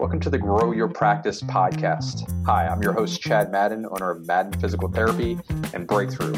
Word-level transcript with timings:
Welcome 0.00 0.20
to 0.20 0.30
the 0.30 0.38
Grow 0.38 0.72
Your 0.72 0.88
Practice 0.88 1.42
podcast. 1.42 2.26
Hi, 2.46 2.66
I'm 2.66 2.82
your 2.82 2.94
host, 2.94 3.20
Chad 3.20 3.52
Madden, 3.52 3.84
owner 3.84 4.10
of 4.10 4.26
Madden 4.26 4.58
Physical 4.58 4.88
Therapy 4.88 5.38
and 5.74 5.86
Breakthrough. 5.86 6.34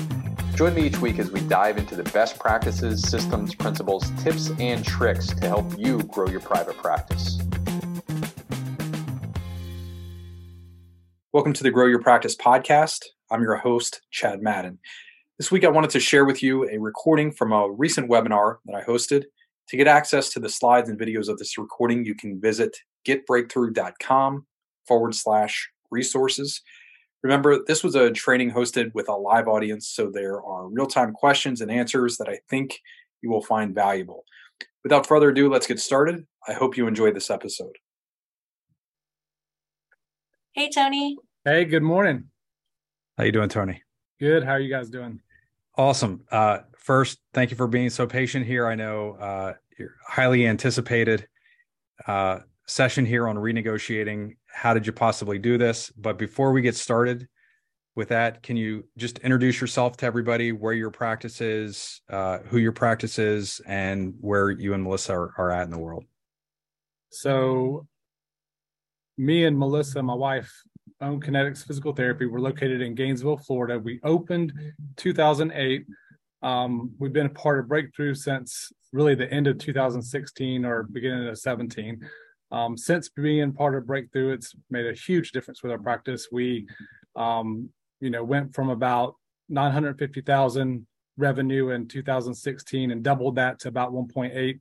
Join 0.56 0.74
me 0.74 0.82
each 0.82 0.98
week 0.98 1.20
as 1.20 1.30
we 1.30 1.42
dive 1.42 1.78
into 1.78 1.94
the 1.94 2.02
best 2.02 2.40
practices, 2.40 3.08
systems, 3.08 3.54
principles, 3.54 4.10
tips, 4.20 4.50
and 4.58 4.84
tricks 4.84 5.28
to 5.28 5.46
help 5.46 5.78
you 5.78 6.02
grow 6.02 6.26
your 6.26 6.40
private 6.40 6.76
practice. 6.78 7.38
Welcome 11.32 11.52
to 11.52 11.62
the 11.62 11.70
Grow 11.70 11.86
Your 11.86 12.02
Practice 12.02 12.34
podcast. 12.34 13.04
I'm 13.30 13.42
your 13.42 13.58
host, 13.58 14.00
Chad 14.10 14.42
Madden. 14.42 14.80
This 15.38 15.52
week, 15.52 15.64
I 15.64 15.68
wanted 15.68 15.90
to 15.90 16.00
share 16.00 16.24
with 16.24 16.42
you 16.42 16.68
a 16.68 16.78
recording 16.78 17.30
from 17.30 17.52
a 17.52 17.70
recent 17.70 18.10
webinar 18.10 18.56
that 18.66 18.74
I 18.74 18.82
hosted. 18.82 19.22
To 19.68 19.76
get 19.76 19.86
access 19.86 20.30
to 20.30 20.40
the 20.40 20.48
slides 20.48 20.88
and 20.88 20.98
videos 20.98 21.28
of 21.28 21.38
this 21.38 21.56
recording, 21.56 22.04
you 22.04 22.16
can 22.16 22.40
visit 22.40 22.76
getbreakthrough.com 23.06 24.46
forward 24.86 25.14
slash 25.14 25.70
resources. 25.90 26.62
Remember, 27.22 27.58
this 27.66 27.84
was 27.84 27.94
a 27.94 28.10
training 28.10 28.50
hosted 28.50 28.92
with 28.94 29.08
a 29.08 29.14
live 29.14 29.46
audience, 29.46 29.88
so 29.88 30.10
there 30.10 30.42
are 30.42 30.68
real 30.68 30.86
time 30.86 31.12
questions 31.12 31.60
and 31.60 31.70
answers 31.70 32.16
that 32.16 32.28
I 32.28 32.40
think 32.50 32.80
you 33.22 33.30
will 33.30 33.42
find 33.42 33.74
valuable. 33.74 34.24
Without 34.82 35.06
further 35.06 35.30
ado, 35.30 35.48
let's 35.48 35.66
get 35.66 35.78
started. 35.78 36.26
I 36.48 36.54
hope 36.54 36.76
you 36.76 36.88
enjoyed 36.88 37.14
this 37.14 37.30
episode. 37.30 37.76
Hey, 40.54 40.68
Tony. 40.74 41.16
Hey, 41.44 41.64
good 41.64 41.84
morning. 41.84 42.24
How 43.16 43.24
you 43.24 43.32
doing, 43.32 43.48
Tony? 43.48 43.82
Good. 44.18 44.42
How 44.42 44.52
are 44.52 44.60
you 44.60 44.70
guys 44.70 44.90
doing? 44.90 45.20
Awesome. 45.76 46.24
Uh, 46.30 46.58
first, 46.76 47.20
thank 47.32 47.50
you 47.50 47.56
for 47.56 47.66
being 47.66 47.90
so 47.90 48.06
patient 48.06 48.44
here. 48.44 48.66
I 48.66 48.74
know 48.74 49.12
uh, 49.12 49.54
you're 49.78 49.94
highly 50.06 50.46
anticipated. 50.46 51.26
Uh, 52.06 52.40
session 52.66 53.04
here 53.04 53.28
on 53.28 53.36
renegotiating. 53.36 54.36
How 54.46 54.74
did 54.74 54.86
you 54.86 54.92
possibly 54.92 55.38
do 55.38 55.58
this? 55.58 55.90
But 55.90 56.18
before 56.18 56.52
we 56.52 56.62
get 56.62 56.76
started 56.76 57.28
with 57.94 58.08
that, 58.08 58.42
can 58.42 58.56
you 58.56 58.84
just 58.96 59.18
introduce 59.18 59.60
yourself 59.60 59.96
to 59.98 60.06
everybody, 60.06 60.52
where 60.52 60.72
your 60.72 60.90
practice 60.90 61.40
is, 61.40 62.00
uh, 62.08 62.38
who 62.46 62.58
your 62.58 62.72
practice 62.72 63.18
is, 63.18 63.60
and 63.66 64.14
where 64.20 64.50
you 64.50 64.74
and 64.74 64.82
Melissa 64.82 65.12
are, 65.12 65.34
are 65.36 65.50
at 65.50 65.64
in 65.64 65.70
the 65.70 65.78
world? 65.78 66.04
So, 67.10 67.86
me 69.18 69.44
and 69.44 69.58
Melissa, 69.58 70.02
my 70.02 70.14
wife, 70.14 70.50
own 71.02 71.20
Kinetics 71.20 71.66
Physical 71.66 71.92
Therapy. 71.92 72.26
We're 72.26 72.40
located 72.40 72.80
in 72.80 72.94
Gainesville, 72.94 73.36
Florida. 73.36 73.78
We 73.78 74.00
opened 74.04 74.52
2008. 74.96 75.84
Um, 76.42 76.92
we've 76.98 77.12
been 77.12 77.26
a 77.26 77.30
part 77.30 77.58
of 77.58 77.68
Breakthrough 77.68 78.14
since 78.14 78.72
really 78.92 79.14
the 79.14 79.30
end 79.30 79.46
of 79.46 79.58
2016 79.58 80.64
or 80.64 80.84
beginning 80.84 81.28
of 81.28 81.38
17. 81.38 82.08
Um, 82.52 82.76
since 82.76 83.08
being 83.08 83.52
part 83.52 83.74
of 83.74 83.86
Breakthrough, 83.86 84.32
it's 84.32 84.54
made 84.70 84.86
a 84.86 84.92
huge 84.92 85.32
difference 85.32 85.62
with 85.62 85.72
our 85.72 85.78
practice. 85.78 86.28
We, 86.30 86.66
um, 87.16 87.70
you 88.00 88.10
know, 88.10 88.22
went 88.22 88.54
from 88.54 88.68
about 88.68 89.16
950,000 89.48 90.86
revenue 91.16 91.70
in 91.70 91.88
2016 91.88 92.90
and 92.90 93.02
doubled 93.02 93.36
that 93.36 93.58
to 93.60 93.68
about 93.68 93.92
1.8. 93.92 94.60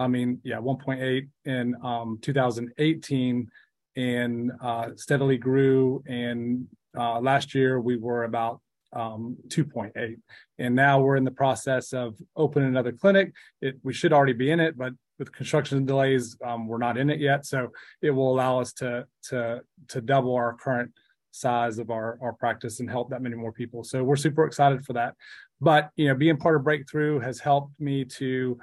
I 0.00 0.08
mean, 0.08 0.40
yeah, 0.42 0.56
1.8 0.56 1.28
in 1.44 1.74
um, 1.82 2.18
2018 2.22 3.48
and 3.96 4.52
uh, 4.60 4.90
steadily 4.96 5.38
grew. 5.38 6.02
And 6.06 6.66
uh, 6.96 7.20
last 7.20 7.54
year 7.54 7.80
we 7.80 7.96
were 7.96 8.24
about 8.24 8.60
um, 8.92 9.36
2.8. 9.48 10.16
And 10.58 10.74
now 10.74 11.00
we're 11.00 11.16
in 11.16 11.24
the 11.24 11.30
process 11.30 11.92
of 11.92 12.16
opening 12.36 12.68
another 12.68 12.92
clinic. 12.92 13.32
It, 13.60 13.76
we 13.82 13.92
should 13.92 14.12
already 14.12 14.32
be 14.32 14.50
in 14.50 14.60
it, 14.60 14.76
but 14.76 14.92
with 15.18 15.32
construction 15.32 15.84
delays, 15.84 16.36
um, 16.44 16.66
we're 16.68 16.78
not 16.78 16.96
in 16.96 17.10
it 17.10 17.20
yet. 17.20 17.44
So 17.44 17.72
it 18.02 18.10
will 18.10 18.32
allow 18.32 18.60
us 18.60 18.72
to 18.74 19.06
to 19.24 19.62
to 19.88 20.00
double 20.00 20.34
our 20.34 20.54
current 20.54 20.92
size 21.30 21.78
of 21.78 21.90
our 21.90 22.18
our 22.20 22.32
practice 22.32 22.80
and 22.80 22.90
help 22.90 23.10
that 23.10 23.22
many 23.22 23.36
more 23.36 23.52
people. 23.52 23.84
So 23.84 24.02
we're 24.04 24.16
super 24.16 24.44
excited 24.44 24.84
for 24.84 24.92
that. 24.94 25.14
But 25.60 25.90
you 25.96 26.08
know, 26.08 26.14
being 26.14 26.36
part 26.36 26.56
of 26.56 26.64
Breakthrough 26.64 27.20
has 27.20 27.40
helped 27.40 27.78
me 27.80 28.04
to 28.04 28.58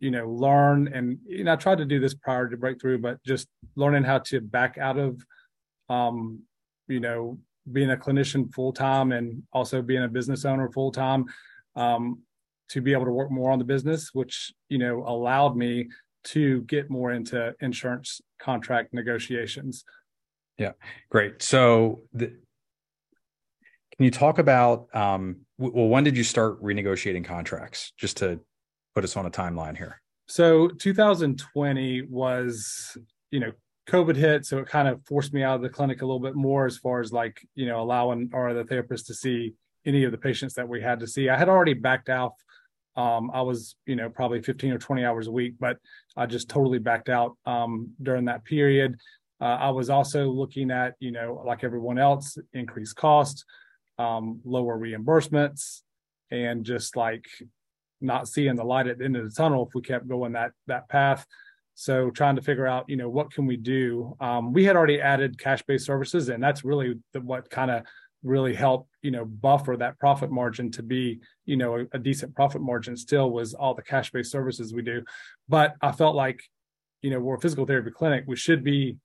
you 0.00 0.10
know 0.10 0.28
learn 0.28 0.88
and 0.92 1.18
you 1.24 1.44
know 1.44 1.52
I 1.52 1.56
tried 1.56 1.78
to 1.78 1.84
do 1.84 2.00
this 2.00 2.14
prior 2.14 2.48
to 2.48 2.56
Breakthrough, 2.56 2.98
but 2.98 3.22
just 3.24 3.48
learning 3.76 4.04
how 4.04 4.18
to 4.18 4.40
back 4.40 4.78
out 4.78 4.98
of 4.98 5.24
um, 5.88 6.42
you 6.88 7.00
know 7.00 7.38
being 7.70 7.92
a 7.92 7.96
clinician 7.96 8.52
full 8.52 8.72
time 8.72 9.12
and 9.12 9.44
also 9.52 9.80
being 9.82 10.02
a 10.02 10.08
business 10.08 10.44
owner 10.44 10.68
full 10.70 10.90
time. 10.90 11.26
Um, 11.76 12.22
to 12.72 12.80
be 12.80 12.92
able 12.92 13.04
to 13.04 13.12
work 13.12 13.30
more 13.30 13.50
on 13.50 13.58
the 13.58 13.64
business, 13.64 14.10
which 14.12 14.52
you 14.68 14.78
know 14.78 15.04
allowed 15.06 15.56
me 15.56 15.88
to 16.24 16.62
get 16.62 16.90
more 16.90 17.12
into 17.12 17.54
insurance 17.60 18.20
contract 18.38 18.94
negotiations. 18.94 19.84
Yeah, 20.58 20.72
great. 21.10 21.42
So, 21.42 22.02
the, 22.12 22.28
can 22.28 24.04
you 24.04 24.10
talk 24.10 24.38
about 24.38 24.86
um, 24.94 25.40
well, 25.58 25.88
when 25.88 26.04
did 26.04 26.16
you 26.16 26.24
start 26.24 26.62
renegotiating 26.62 27.24
contracts? 27.24 27.92
Just 27.98 28.16
to 28.18 28.40
put 28.94 29.04
us 29.04 29.16
on 29.16 29.26
a 29.26 29.30
timeline 29.30 29.76
here. 29.76 30.00
So, 30.28 30.68
2020 30.68 32.02
was 32.08 32.96
you 33.30 33.40
know 33.40 33.52
COVID 33.90 34.16
hit, 34.16 34.46
so 34.46 34.58
it 34.58 34.66
kind 34.66 34.88
of 34.88 35.04
forced 35.04 35.34
me 35.34 35.42
out 35.42 35.56
of 35.56 35.62
the 35.62 35.68
clinic 35.68 36.00
a 36.00 36.06
little 36.06 36.20
bit 36.20 36.36
more 36.36 36.64
as 36.64 36.78
far 36.78 37.00
as 37.00 37.12
like 37.12 37.46
you 37.54 37.66
know 37.66 37.82
allowing 37.82 38.30
our 38.32 38.48
other 38.48 38.64
therapists 38.64 39.06
to 39.08 39.14
see 39.14 39.52
any 39.84 40.04
of 40.04 40.12
the 40.12 40.18
patients 40.18 40.54
that 40.54 40.68
we 40.68 40.80
had 40.80 41.00
to 41.00 41.06
see. 41.06 41.28
I 41.28 41.36
had 41.36 41.48
already 41.50 41.74
backed 41.74 42.08
off 42.08 42.32
um, 42.96 43.30
I 43.32 43.42
was, 43.42 43.76
you 43.86 43.96
know, 43.96 44.10
probably 44.10 44.42
15 44.42 44.72
or 44.72 44.78
20 44.78 45.04
hours 45.04 45.26
a 45.26 45.32
week, 45.32 45.54
but 45.58 45.78
I 46.16 46.26
just 46.26 46.48
totally 46.48 46.78
backed 46.78 47.08
out 47.08 47.36
um, 47.46 47.90
during 48.02 48.26
that 48.26 48.44
period. 48.44 48.96
Uh, 49.40 49.56
I 49.60 49.70
was 49.70 49.90
also 49.90 50.28
looking 50.28 50.70
at, 50.70 50.94
you 51.00 51.10
know, 51.10 51.42
like 51.44 51.64
everyone 51.64 51.98
else, 51.98 52.38
increased 52.52 52.96
costs, 52.96 53.44
um, 53.98 54.40
lower 54.44 54.78
reimbursements, 54.78 55.82
and 56.30 56.64
just 56.64 56.96
like 56.96 57.26
not 58.00 58.28
seeing 58.28 58.56
the 58.56 58.64
light 58.64 58.86
at 58.86 58.98
the 58.98 59.04
end 59.04 59.16
of 59.16 59.24
the 59.24 59.34
tunnel 59.34 59.66
if 59.66 59.74
we 59.74 59.82
kept 59.82 60.08
going 60.08 60.32
that 60.32 60.52
that 60.66 60.88
path. 60.88 61.26
So 61.74 62.10
trying 62.10 62.36
to 62.36 62.42
figure 62.42 62.66
out, 62.66 62.84
you 62.88 62.96
know, 62.96 63.08
what 63.08 63.32
can 63.32 63.46
we 63.46 63.56
do? 63.56 64.14
Um, 64.20 64.52
we 64.52 64.64
had 64.64 64.76
already 64.76 65.00
added 65.00 65.38
cash-based 65.38 65.86
services, 65.86 66.28
and 66.28 66.42
that's 66.42 66.64
really 66.64 67.00
the, 67.12 67.20
what 67.20 67.48
kind 67.48 67.70
of 67.70 67.84
really 68.22 68.54
help 68.54 68.88
you 69.02 69.10
know 69.10 69.24
buffer 69.24 69.76
that 69.76 69.98
profit 69.98 70.30
margin 70.30 70.70
to 70.70 70.82
be 70.82 71.20
you 71.44 71.56
know 71.56 71.80
a, 71.80 71.84
a 71.92 71.98
decent 71.98 72.34
profit 72.34 72.62
margin 72.62 72.96
still 72.96 73.30
was 73.30 73.52
all 73.52 73.74
the 73.74 73.82
cash 73.82 74.10
based 74.10 74.30
services 74.30 74.72
we 74.72 74.82
do. 74.82 75.02
But 75.48 75.74
i 75.82 75.92
felt 75.92 76.14
like 76.14 76.40
you 77.02 77.10
know 77.10 77.20
we're 77.20 77.34
a 77.34 77.40
physical 77.40 77.66
therapy 77.66 77.90
clinic. 77.90 78.24
We 78.26 78.36
should 78.36 78.64
be 78.64 78.96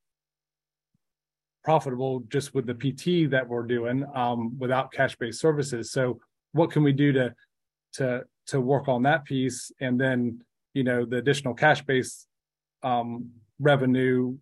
profitable 1.63 2.21
just 2.29 2.53
with 2.53 2.65
the 2.65 2.75
pt 2.75 3.29
that 3.31 3.45
we're 3.45 3.63
doing 3.63 4.05
um, 4.15 4.57
without 4.57 4.91
cash 4.93 5.17
based 5.17 5.41
services. 5.41 5.91
So 5.91 6.19
what 6.53 6.71
can 6.71 6.83
we 6.83 6.93
do 6.93 7.11
to 7.13 7.35
to 7.93 8.23
to 8.47 8.61
work 8.61 8.87
on 8.87 9.03
that 9.03 9.25
piece? 9.25 9.71
And 9.81 9.99
then 9.99 10.41
you 10.73 10.83
know 10.83 11.05
the 11.05 11.17
additional 11.17 11.55
cash 11.55 11.81
based 11.81 12.27
um, 12.83 13.31
revenue 13.59 14.37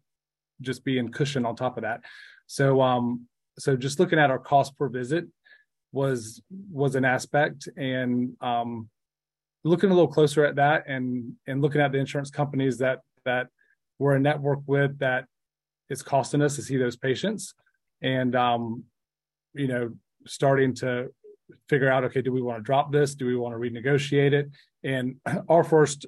just 0.62 0.84
being 0.86 1.12
cushion 1.12 1.46
on 1.46 1.56
top 1.56 1.78
of 1.78 1.84
that. 1.84 2.02
So 2.48 2.82
um 2.82 3.28
so 3.58 3.78
just 3.78 4.00
looking 4.00 4.20
at 4.20 4.30
our 4.30 4.40
cost 4.40 4.78
per 4.78 4.90
visit 4.90 5.26
was 5.96 6.42
was 6.72 6.96
an 6.96 7.06
aspect. 7.06 7.70
And 7.78 8.36
um, 8.42 8.90
looking 9.64 9.90
a 9.90 9.94
little 9.94 10.12
closer 10.12 10.46
at 10.46 10.56
that 10.58 10.84
and 10.88 11.34
and 11.48 11.62
looking 11.62 11.82
at 11.82 11.92
the 11.92 11.98
insurance 11.98 12.30
companies 12.30 12.78
that 12.80 13.00
that 13.24 13.48
we're 13.98 14.16
a 14.16 14.20
network 14.20 14.60
with 14.68 15.00
that 15.00 15.26
it's 15.90 16.02
costing 16.02 16.42
us 16.42 16.56
to 16.58 16.62
see 16.62 16.78
those 16.78 16.98
patients. 16.98 17.54
And 18.02 18.36
um, 18.36 18.84
you 19.54 19.68
know 19.68 19.94
starting 20.28 20.74
to 20.76 21.14
figure 21.70 21.92
out 21.92 22.04
okay 22.04 22.22
do 22.22 22.32
we 22.32 22.42
want 22.42 22.60
to 22.60 22.64
drop 22.64 22.92
this? 22.92 23.16
Do 23.16 23.26
we 23.26 23.38
want 23.38 23.54
to 23.54 23.60
renegotiate 23.60 24.34
it? 24.34 24.50
And 24.84 25.16
our 25.50 25.64
first 25.64 26.06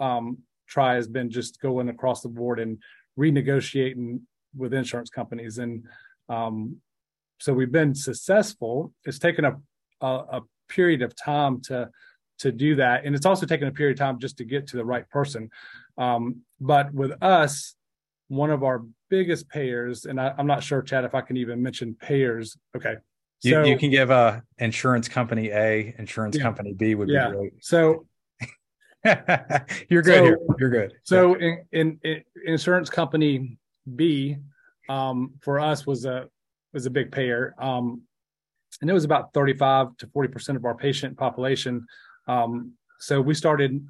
um, 0.00 0.38
try 0.66 0.94
has 0.94 1.06
been 1.06 1.30
just 1.30 1.60
going 1.60 1.88
across 1.88 2.22
the 2.22 2.28
board 2.28 2.58
and 2.58 2.78
renegotiating 3.18 4.20
with 4.56 4.74
insurance 4.74 5.10
companies. 5.10 5.58
And 5.58 5.84
um, 6.28 6.80
so 7.38 7.52
we've 7.52 7.72
been 7.72 7.94
successful. 7.94 8.92
It's 9.04 9.18
taken 9.18 9.44
a, 9.44 9.56
a, 10.00 10.06
a 10.06 10.40
period 10.68 11.02
of 11.02 11.14
time 11.16 11.60
to 11.62 11.90
to 12.40 12.52
do 12.52 12.76
that, 12.76 13.04
and 13.04 13.16
it's 13.16 13.26
also 13.26 13.46
taken 13.46 13.66
a 13.66 13.72
period 13.72 13.96
of 13.96 13.98
time 13.98 14.18
just 14.20 14.38
to 14.38 14.44
get 14.44 14.68
to 14.68 14.76
the 14.76 14.84
right 14.84 15.08
person. 15.10 15.50
Um, 15.96 16.42
but 16.60 16.92
with 16.94 17.20
us, 17.20 17.74
one 18.28 18.50
of 18.50 18.62
our 18.62 18.84
biggest 19.10 19.48
payers, 19.48 20.04
and 20.04 20.20
I, 20.20 20.34
am 20.38 20.46
not 20.46 20.62
sure, 20.62 20.80
Chad, 20.82 21.04
if 21.04 21.14
I 21.14 21.20
can 21.20 21.36
even 21.36 21.62
mention 21.62 21.94
payers. 21.94 22.56
Okay. 22.76 22.96
So, 23.40 23.62
you, 23.62 23.72
you 23.72 23.78
can 23.78 23.90
give 23.90 24.10
a 24.10 24.42
insurance 24.58 25.08
company 25.08 25.50
A, 25.50 25.94
insurance 25.98 26.36
yeah, 26.36 26.42
company 26.42 26.72
B 26.72 26.94
would 26.94 27.08
yeah. 27.08 27.28
be 27.28 27.36
great. 27.36 27.52
So 27.60 28.06
you're 29.88 30.02
good 30.02 30.14
so, 30.18 30.24
here. 30.24 30.38
You're 30.58 30.70
good. 30.70 30.92
So 31.04 31.34
in, 31.34 31.64
in, 31.72 32.00
in 32.02 32.22
insurance 32.44 32.90
company 32.90 33.58
B, 33.94 34.36
um, 34.88 35.34
for 35.40 35.60
us 35.60 35.86
was 35.86 36.04
a 36.04 36.28
was 36.78 36.86
a 36.86 36.90
big 36.90 37.10
payer. 37.10 37.56
Um, 37.58 38.02
and 38.80 38.88
it 38.88 38.92
was 38.92 39.04
about 39.04 39.34
35 39.34 39.96
to 39.96 40.06
40% 40.06 40.54
of 40.54 40.64
our 40.64 40.76
patient 40.76 41.16
population. 41.16 41.84
Um, 42.28 42.74
so 43.00 43.20
we 43.20 43.34
started, 43.34 43.84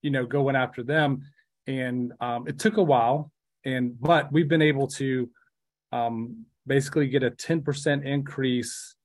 you 0.00 0.10
know, 0.10 0.24
going 0.24 0.56
after 0.56 0.82
them. 0.82 1.22
And 1.66 2.14
um, 2.20 2.48
it 2.48 2.58
took 2.58 2.78
a 2.78 2.82
while. 2.82 3.30
and 3.66 4.00
but 4.00 4.32
we've 4.32 4.48
been 4.48 4.62
able 4.62 4.86
to 4.86 5.28
um, 5.92 6.46
basically 6.66 7.08
get 7.08 7.22
a 7.22 7.30
10% 7.30 8.06
increase 8.06 8.96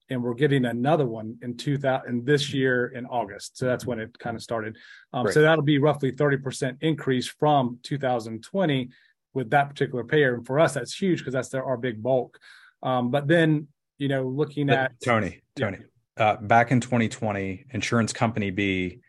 and 0.10 0.24
we're 0.24 0.34
getting 0.34 0.66
another 0.66 1.06
one 1.06 1.38
in 1.42 1.58
2000 1.58 2.26
this 2.26 2.54
year 2.54 2.88
in 2.88 3.06
August. 3.06 3.58
So 3.58 3.66
that's 3.66 3.86
when 3.86 4.00
it 4.00 4.18
kind 4.20 4.36
of 4.36 4.44
started. 4.44 4.78
Um, 5.14 5.32
so 5.32 5.42
that'll 5.42 5.64
be 5.64 5.80
roughly 5.80 6.12
30% 6.12 6.78
increase 6.82 7.28
from 7.28 7.80
2020 7.84 8.90
with 9.34 9.50
that 9.50 9.70
particular 9.70 10.04
payer. 10.04 10.36
And 10.36 10.46
for 10.46 10.60
us, 10.60 10.74
that's 10.74 10.96
huge 10.96 11.20
because 11.20 11.34
that's 11.34 11.50
their, 11.50 11.64
our 11.64 11.78
big 11.78 12.02
bulk. 12.02 12.40
Um, 12.82 13.12
but 13.12 13.28
then, 13.28 13.68
you 13.98 14.08
know, 14.08 14.28
looking 14.28 14.68
but 14.68 14.78
at 14.78 14.92
Tony, 15.04 15.42
Tony, 15.56 15.80
yeah. 16.18 16.26
uh, 16.26 16.38
back 16.38 16.72
in 16.72 16.80
2020, 16.80 17.66
insurance 17.72 18.14
company 18.14 18.52
B 18.52 19.02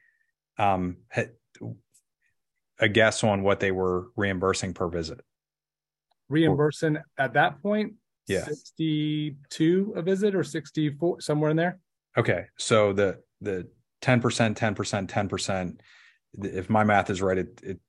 um, 0.58 0.96
had 1.08 1.30
a 2.80 2.88
guess 2.88 3.22
on 3.22 3.42
what 3.42 3.60
they 3.60 3.70
were 3.70 4.08
reimbursing 4.16 4.74
per 4.74 4.88
visit. 4.88 5.20
Reimbursing 6.28 6.98
at 7.16 7.34
that 7.34 7.62
point, 7.62 7.94
yeah, 8.28 8.44
62 8.44 9.94
a 9.96 10.02
visit 10.02 10.34
or 10.34 10.44
64 10.44 11.20
somewhere 11.20 11.50
in 11.50 11.56
there. 11.56 11.78
Okay, 12.16 12.46
so 12.58 12.92
the 12.92 13.20
the 13.40 13.68
10 14.02 14.20
percent, 14.20 14.56
10 14.56 14.74
percent, 14.74 15.10
10 15.10 15.28
percent. 15.28 15.80
If 16.34 16.68
my 16.68 16.84
math 16.84 17.10
is 17.10 17.22
right, 17.22 17.38
it, 17.38 17.60
it 17.62 17.80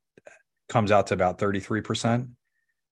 comes 0.69 0.91
out 0.91 1.07
to 1.07 1.13
about 1.13 1.39
33 1.39 1.81
percent. 1.81 2.30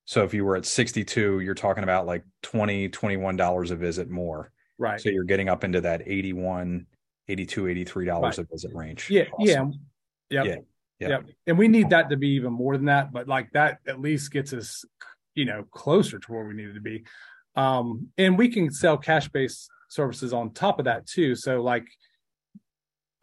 So 0.06 0.24
if 0.24 0.34
you 0.34 0.46
were 0.46 0.56
at 0.56 0.66
62, 0.66 1.42
you're 1.42 1.54
talking 1.54 1.84
about 1.84 2.06
like 2.06 2.24
20, 2.44 2.90
21 2.90 3.36
dollars 3.36 3.72
a 3.72 3.76
visit 3.76 4.10
more. 4.10 4.52
Right. 4.78 5.02
So 5.02 5.10
you're 5.10 5.26
getting 5.26 5.50
up 5.50 5.64
into 5.64 5.82
that 5.82 6.04
81, 6.06 6.86
82, 7.28 7.68
83 7.68 8.06
dollars 8.06 8.38
right. 8.38 8.46
a 8.46 8.50
visit 8.50 8.72
range. 8.74 9.10
Yeah, 9.10 9.26
awesome. 9.34 9.74
yeah. 10.30 10.44
Yep. 10.44 10.66
Yeah. 11.00 11.08
Yep. 11.10 11.26
And 11.46 11.58
we 11.58 11.68
need 11.68 11.90
that 11.92 12.10
to 12.10 12.18
be 12.18 12.30
even 12.30 12.54
more 12.54 12.76
than 12.76 12.86
that, 12.86 13.12
but 13.12 13.28
like 13.28 13.52
that 13.52 13.80
at 13.88 14.00
least 14.00 14.32
gets 14.32 14.54
us, 14.54 14.84
you 15.36 15.46
know, 15.46 15.64
closer 15.72 16.20
to 16.20 16.32
where 16.32 16.46
we 16.46 16.56
needed 16.56 16.76
to 16.76 16.82
be. 16.82 17.04
Um, 17.58 18.10
and 18.18 18.38
we 18.38 18.50
can 18.50 18.72
sell 18.72 18.98
cash 18.98 19.28
based 19.28 19.70
services 19.90 20.32
on 20.32 20.52
top 20.52 20.80
of 20.80 20.86
that 20.86 21.08
too. 21.08 21.36
So 21.36 21.62
like 21.62 21.88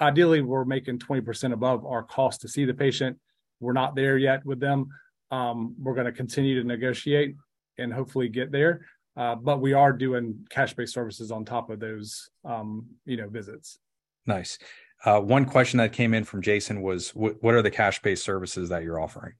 ideally 0.00 0.42
we're 0.42 0.64
making 0.64 0.98
20% 0.98 1.52
above 1.52 1.86
our 1.86 2.02
cost 2.02 2.40
to 2.42 2.48
see 2.48 2.64
the 2.64 2.74
patient. 2.74 3.18
We're 3.60 3.72
not 3.72 3.94
there 3.94 4.18
yet 4.18 4.44
with 4.44 4.60
them. 4.60 4.88
Um, 5.30 5.74
we're 5.80 5.94
going 5.94 6.06
to 6.06 6.12
continue 6.12 6.60
to 6.60 6.66
negotiate 6.66 7.36
and 7.78 7.92
hopefully 7.92 8.28
get 8.28 8.50
there. 8.52 8.86
Uh, 9.16 9.36
but 9.36 9.60
we 9.60 9.72
are 9.72 9.92
doing 9.92 10.44
cash-based 10.50 10.92
services 10.92 11.30
on 11.30 11.44
top 11.44 11.70
of 11.70 11.78
those, 11.78 12.28
um, 12.44 12.86
you 13.06 13.16
know, 13.16 13.28
visits. 13.28 13.78
Nice. 14.26 14.58
Uh, 15.04 15.20
one 15.20 15.44
question 15.44 15.78
that 15.78 15.92
came 15.92 16.14
in 16.14 16.24
from 16.24 16.42
Jason 16.42 16.82
was, 16.82 17.10
wh- 17.10 17.42
what 17.42 17.54
are 17.54 17.62
the 17.62 17.70
cash-based 17.70 18.24
services 18.24 18.70
that 18.70 18.82
you're 18.82 19.00
offering? 19.00 19.34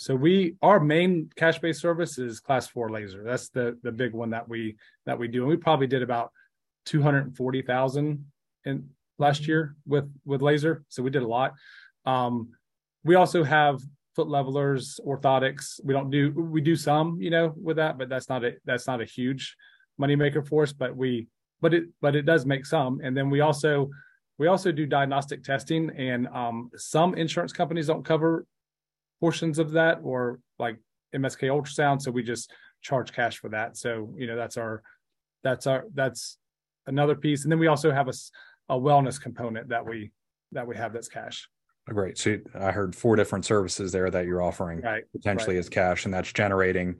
So 0.00 0.14
we, 0.14 0.54
our 0.62 0.78
main 0.78 1.28
cash-based 1.34 1.80
service 1.80 2.18
is 2.18 2.38
Class 2.38 2.68
Four 2.68 2.88
laser. 2.88 3.24
That's 3.24 3.48
the 3.48 3.76
the 3.82 3.90
big 3.90 4.12
one 4.14 4.30
that 4.30 4.48
we 4.48 4.76
that 5.06 5.18
we 5.18 5.26
do, 5.26 5.42
and 5.42 5.50
we 5.50 5.56
probably 5.56 5.88
did 5.88 6.02
about 6.02 6.30
two 6.86 7.02
hundred 7.02 7.36
forty 7.36 7.62
thousand 7.62 8.24
in 8.64 8.90
last 9.18 9.48
year 9.48 9.74
with 9.86 10.08
with 10.24 10.40
laser. 10.40 10.84
So 10.88 11.02
we 11.02 11.10
did 11.10 11.24
a 11.24 11.26
lot. 11.26 11.54
Um, 12.06 12.50
we 13.02 13.16
also 13.16 13.42
have 13.42 13.80
foot 14.14 14.28
levelers, 14.28 15.00
orthotics. 15.04 15.80
We 15.82 15.94
don't 15.94 16.10
do 16.10 16.30
we 16.30 16.60
do 16.60 16.76
some, 16.76 17.20
you 17.20 17.30
know, 17.30 17.52
with 17.60 17.78
that, 17.78 17.98
but 17.98 18.08
that's 18.08 18.28
not 18.28 18.44
a 18.44 18.52
that's 18.64 18.86
not 18.86 19.00
a 19.00 19.04
huge 19.04 19.56
moneymaker 20.00 20.46
for 20.46 20.62
us. 20.62 20.72
But 20.72 20.96
we 20.96 21.26
but 21.60 21.74
it 21.74 21.86
but 22.00 22.14
it 22.14 22.22
does 22.22 22.46
make 22.46 22.66
some. 22.66 23.00
And 23.02 23.16
then 23.16 23.30
we 23.30 23.40
also 23.40 23.90
we 24.38 24.46
also 24.46 24.70
do 24.70 24.86
diagnostic 24.86 25.42
testing, 25.42 25.90
and 25.96 26.28
um, 26.28 26.70
some 26.76 27.16
insurance 27.16 27.52
companies 27.52 27.88
don't 27.88 28.04
cover 28.04 28.46
portions 29.20 29.58
of 29.58 29.72
that 29.72 30.00
or 30.02 30.40
like 30.58 30.76
MSK 31.14 31.48
ultrasound. 31.48 32.02
So 32.02 32.10
we 32.10 32.22
just 32.22 32.52
charge 32.82 33.12
cash 33.12 33.38
for 33.38 33.48
that. 33.50 33.76
So, 33.76 34.14
you 34.16 34.26
know, 34.26 34.36
that's 34.36 34.56
our, 34.56 34.82
that's 35.42 35.66
our, 35.66 35.84
that's 35.94 36.38
another 36.86 37.14
piece. 37.14 37.44
And 37.44 37.52
then 37.52 37.58
we 37.58 37.66
also 37.66 37.90
have 37.90 38.08
a, 38.08 38.14
a 38.68 38.78
wellness 38.78 39.20
component 39.20 39.68
that 39.68 39.84
we, 39.86 40.12
that 40.52 40.66
we 40.66 40.76
have 40.76 40.92
that's 40.92 41.08
cash. 41.08 41.48
Oh, 41.90 41.94
great. 41.94 42.18
So 42.18 42.38
I 42.58 42.70
heard 42.70 42.94
four 42.94 43.16
different 43.16 43.44
services 43.44 43.92
there 43.92 44.10
that 44.10 44.26
you're 44.26 44.42
offering 44.42 44.80
right, 44.82 45.04
potentially 45.12 45.56
right. 45.56 45.60
as 45.60 45.68
cash, 45.68 46.04
and 46.04 46.12
that's 46.12 46.32
generating 46.32 46.96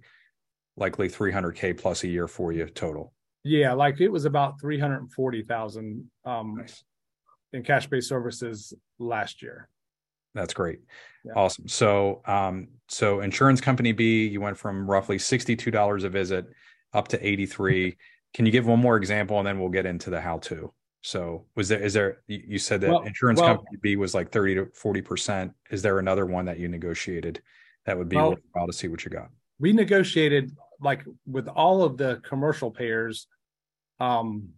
likely 0.76 1.08
300k 1.08 1.76
plus 1.76 2.04
a 2.04 2.08
year 2.08 2.26
for 2.26 2.52
you 2.52 2.66
total. 2.66 3.12
Yeah, 3.44 3.72
like 3.72 4.00
it 4.00 4.08
was 4.08 4.24
about 4.24 4.60
340,000 4.60 6.10
um, 6.24 6.56
nice. 6.58 6.84
in 7.52 7.62
cash-based 7.62 8.08
services 8.08 8.72
last 8.98 9.42
year. 9.42 9.68
That's 10.34 10.54
great. 10.54 10.80
Yeah. 11.24 11.32
Awesome. 11.36 11.68
So, 11.68 12.22
um, 12.26 12.68
so 12.88 13.20
insurance 13.20 13.60
company 13.60 13.92
B, 13.92 14.26
you 14.26 14.40
went 14.40 14.56
from 14.56 14.88
roughly 14.88 15.18
$62 15.18 16.04
a 16.04 16.08
visit 16.08 16.46
up 16.92 17.08
to 17.08 17.26
83. 17.26 17.96
Can 18.34 18.46
you 18.46 18.52
give 18.52 18.66
one 18.66 18.78
more 18.78 18.96
example 18.96 19.38
and 19.38 19.46
then 19.46 19.58
we'll 19.58 19.70
get 19.70 19.86
into 19.86 20.10
the 20.10 20.20
how 20.20 20.38
to? 20.38 20.72
So 21.02 21.46
was 21.54 21.68
there, 21.68 21.80
is 21.80 21.94
there, 21.94 22.18
you 22.26 22.58
said 22.58 22.80
that 22.82 22.90
well, 22.90 23.02
insurance 23.02 23.40
well, 23.40 23.56
company 23.56 23.78
B 23.80 23.96
was 23.96 24.14
like 24.14 24.30
30 24.30 24.54
to 24.56 24.66
40%. 24.66 25.52
Is 25.70 25.80
there 25.80 25.98
another 25.98 26.26
one 26.26 26.44
that 26.44 26.58
you 26.58 26.68
negotiated 26.68 27.40
that 27.86 27.96
would 27.96 28.08
be 28.08 28.16
well, 28.16 28.30
worthwhile 28.30 28.66
to 28.66 28.72
see 28.72 28.88
what 28.88 29.04
you 29.04 29.10
got? 29.10 29.28
We 29.58 29.72
negotiated 29.72 30.52
like 30.80 31.04
with 31.26 31.48
all 31.48 31.82
of 31.82 31.96
the 31.96 32.20
commercial 32.24 32.70
payers. 32.70 33.26
Um, 34.00 34.50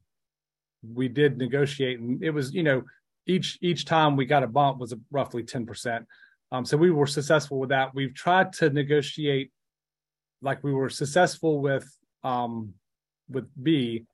we 0.82 1.08
did 1.08 1.38
negotiate 1.38 2.00
and 2.00 2.22
it 2.22 2.30
was, 2.30 2.52
you 2.52 2.62
know, 2.62 2.82
each 3.30 3.58
each 3.62 3.84
time 3.84 4.16
we 4.16 4.26
got 4.26 4.42
a 4.42 4.46
bump 4.48 4.78
was 4.78 4.94
roughly 5.10 5.42
10%. 5.42 6.04
Um, 6.52 6.64
so 6.64 6.76
we 6.76 6.90
were 6.90 7.06
successful 7.06 7.58
with 7.60 7.70
that. 7.70 7.94
We've 7.94 8.14
tried 8.14 8.52
to 8.54 8.70
negotiate 8.70 9.52
like 10.42 10.64
we 10.64 10.72
were 10.72 10.90
successful 10.90 11.60
with 11.60 11.86
um, 12.24 12.74
with 13.28 13.46
B, 13.62 14.04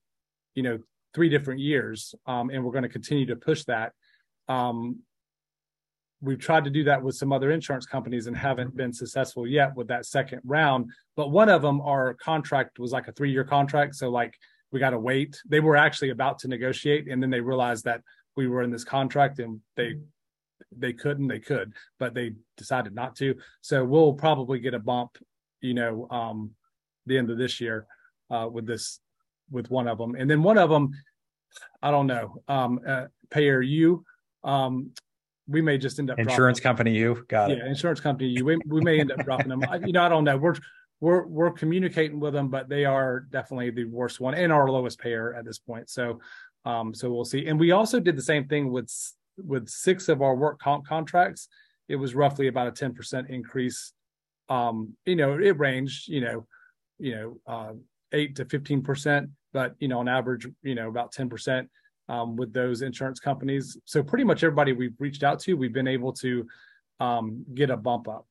you 0.55 0.63
know, 0.63 0.79
three 1.15 1.29
different 1.29 1.61
years, 1.61 2.15
um, 2.27 2.51
and 2.51 2.63
we're 2.63 2.73
going 2.73 2.83
to 2.83 2.89
continue 2.89 3.27
to 3.27 3.37
push 3.37 3.65
that. 3.65 3.93
Um, 4.49 5.01
we've 6.21 6.39
tried 6.39 6.65
to 6.65 6.71
do 6.71 6.85
that 6.85 7.03
with 7.03 7.15
some 7.15 7.33
other 7.33 7.51
insurance 7.51 7.87
companies 7.87 8.27
and 8.27 8.37
haven't 8.37 8.77
been 8.77 8.93
successful 8.93 9.47
yet 9.47 9.75
with 9.77 9.89
that 9.89 10.07
second 10.07 10.41
round. 10.45 10.91
But 11.17 11.31
one 11.31 11.49
of 11.49 11.63
them, 11.63 11.81
our 11.81 12.15
contract 12.15 12.79
was 12.79 12.93
like 12.93 13.09
a 13.09 13.13
three 13.13 13.33
year 13.33 13.45
contract, 13.45 13.95
so 13.95 14.11
like 14.11 14.35
we 14.73 14.81
got 14.81 14.91
to 14.91 14.99
wait. 14.99 15.41
They 15.49 15.61
were 15.61 15.77
actually 15.77 16.11
about 16.11 16.39
to 16.41 16.49
negotiate, 16.49 17.09
and 17.09 17.23
then 17.23 17.31
they 17.31 17.41
realized 17.41 17.85
that 17.85 18.03
we 18.37 18.47
were 18.47 18.63
in 18.63 18.71
this 18.71 18.85
contract 18.85 19.39
and 19.39 19.61
they 19.77 19.97
they 20.77 20.93
couldn't 20.93 21.29
they 21.29 21.39
could 21.39 21.73
but 21.99 22.15
they 22.15 22.33
decided 22.57 22.95
not 22.95 23.17
to. 23.17 23.35
So 23.61 23.85
we'll 23.85 24.13
probably 24.13 24.59
get 24.59 24.75
a 24.75 24.79
bump 24.79 25.19
you 25.61 25.75
know 25.75 26.07
um 26.11 26.51
the 27.07 27.19
end 27.19 27.31
of 27.31 27.39
this 27.39 27.61
year 27.61 27.87
uh 28.31 28.49
with 28.51 28.67
this 28.67 29.01
with 29.51 29.71
one 29.71 29.89
of 29.89 29.99
them 29.99 30.15
and 30.15 30.29
then 30.29 30.43
one 30.43 30.59
of 30.59 30.71
them 30.71 30.91
i 31.83 31.91
don't 31.91 32.07
know 32.07 32.43
um 32.49 32.81
uh, 32.87 33.07
payer 33.31 33.63
you 33.63 34.05
um 34.45 34.91
we 35.49 35.61
may 35.61 35.79
just 35.79 35.99
end 36.01 36.11
up 36.11 36.19
insurance 36.19 36.59
company 36.59 36.93
you? 36.93 37.25
Got 37.29 37.51
yeah, 37.51 37.59
it 37.59 37.67
insurance 37.67 38.01
company 38.01 38.31
you. 38.31 38.45
We, 38.45 38.59
we 38.67 38.81
may 38.81 38.99
end 38.99 39.13
up 39.13 39.25
dropping 39.25 39.49
them 39.49 39.63
I, 39.71 39.77
you 39.77 39.93
know 39.93 40.03
i 40.03 40.09
don't 40.09 40.25
know. 40.25 40.37
We're 40.37 40.57
we're 40.99 41.25
we're 41.27 41.53
communicating 41.53 42.19
with 42.19 42.33
them 42.33 42.49
but 42.49 42.69
they 42.69 42.85
are 42.85 43.21
definitely 43.31 43.71
the 43.71 43.85
worst 43.85 44.19
one 44.19 44.35
and 44.35 44.53
our 44.53 44.69
lowest 44.69 44.99
payer 44.99 45.35
at 45.35 45.45
this 45.45 45.59
point. 45.59 45.89
So 45.89 46.19
um, 46.67 46.93
so 46.93 47.11
we'll 47.11 47.25
see. 47.25 47.47
And 47.47 47.59
we 47.59 47.71
also 47.71 48.01
did 48.01 48.17
the 48.17 48.23
same 48.23 48.47
thing 48.47 48.71
with 48.71 48.93
with 49.39 49.69
six 49.69 50.09
of 50.09 50.21
our 50.21 50.35
work 50.35 50.59
comp 50.59 50.87
contracts. 50.87 51.49
It 51.89 51.97
was 51.97 52.15
roughly 52.15 52.49
about 52.49 52.67
a 52.67 52.73
ten 52.73 52.93
percent 52.93 53.31
increase. 53.31 53.93
Um, 54.49 54.95
you 55.07 55.17
know, 55.17 55.39
it 55.39 55.59
ranged, 55.59 56.09
you 56.09 56.21
know, 56.21 56.47
you 56.99 57.15
know, 57.15 57.41
uh, 57.47 57.73
eight 58.13 58.37
to 58.37 58.45
fifteen 58.45 58.83
percent, 58.83 59.31
but 59.53 59.77
you 59.79 59.89
know, 59.89 60.01
on 60.01 60.09
average, 60.09 60.47
you 60.63 60.75
know, 60.75 60.89
about 60.89 61.13
ten 61.13 61.29
percent 61.31 61.71
um, 62.09 62.37
with 62.37 62.53
those 62.53 62.83
insurance 62.83 63.21
companies. 63.21 63.79
So 63.85 64.03
pretty 64.03 64.25
much 64.25 64.43
everybody 64.43 64.73
we've 64.73 64.95
reached 64.99 65.23
out 65.23 65.39
to, 65.41 65.55
we've 65.55 65.73
been 65.73 65.89
able 65.89 66.13
to 66.15 66.47
um, 66.99 67.45
get 67.55 67.71
a 67.71 67.77
bump 67.77 68.09
up. 68.09 68.27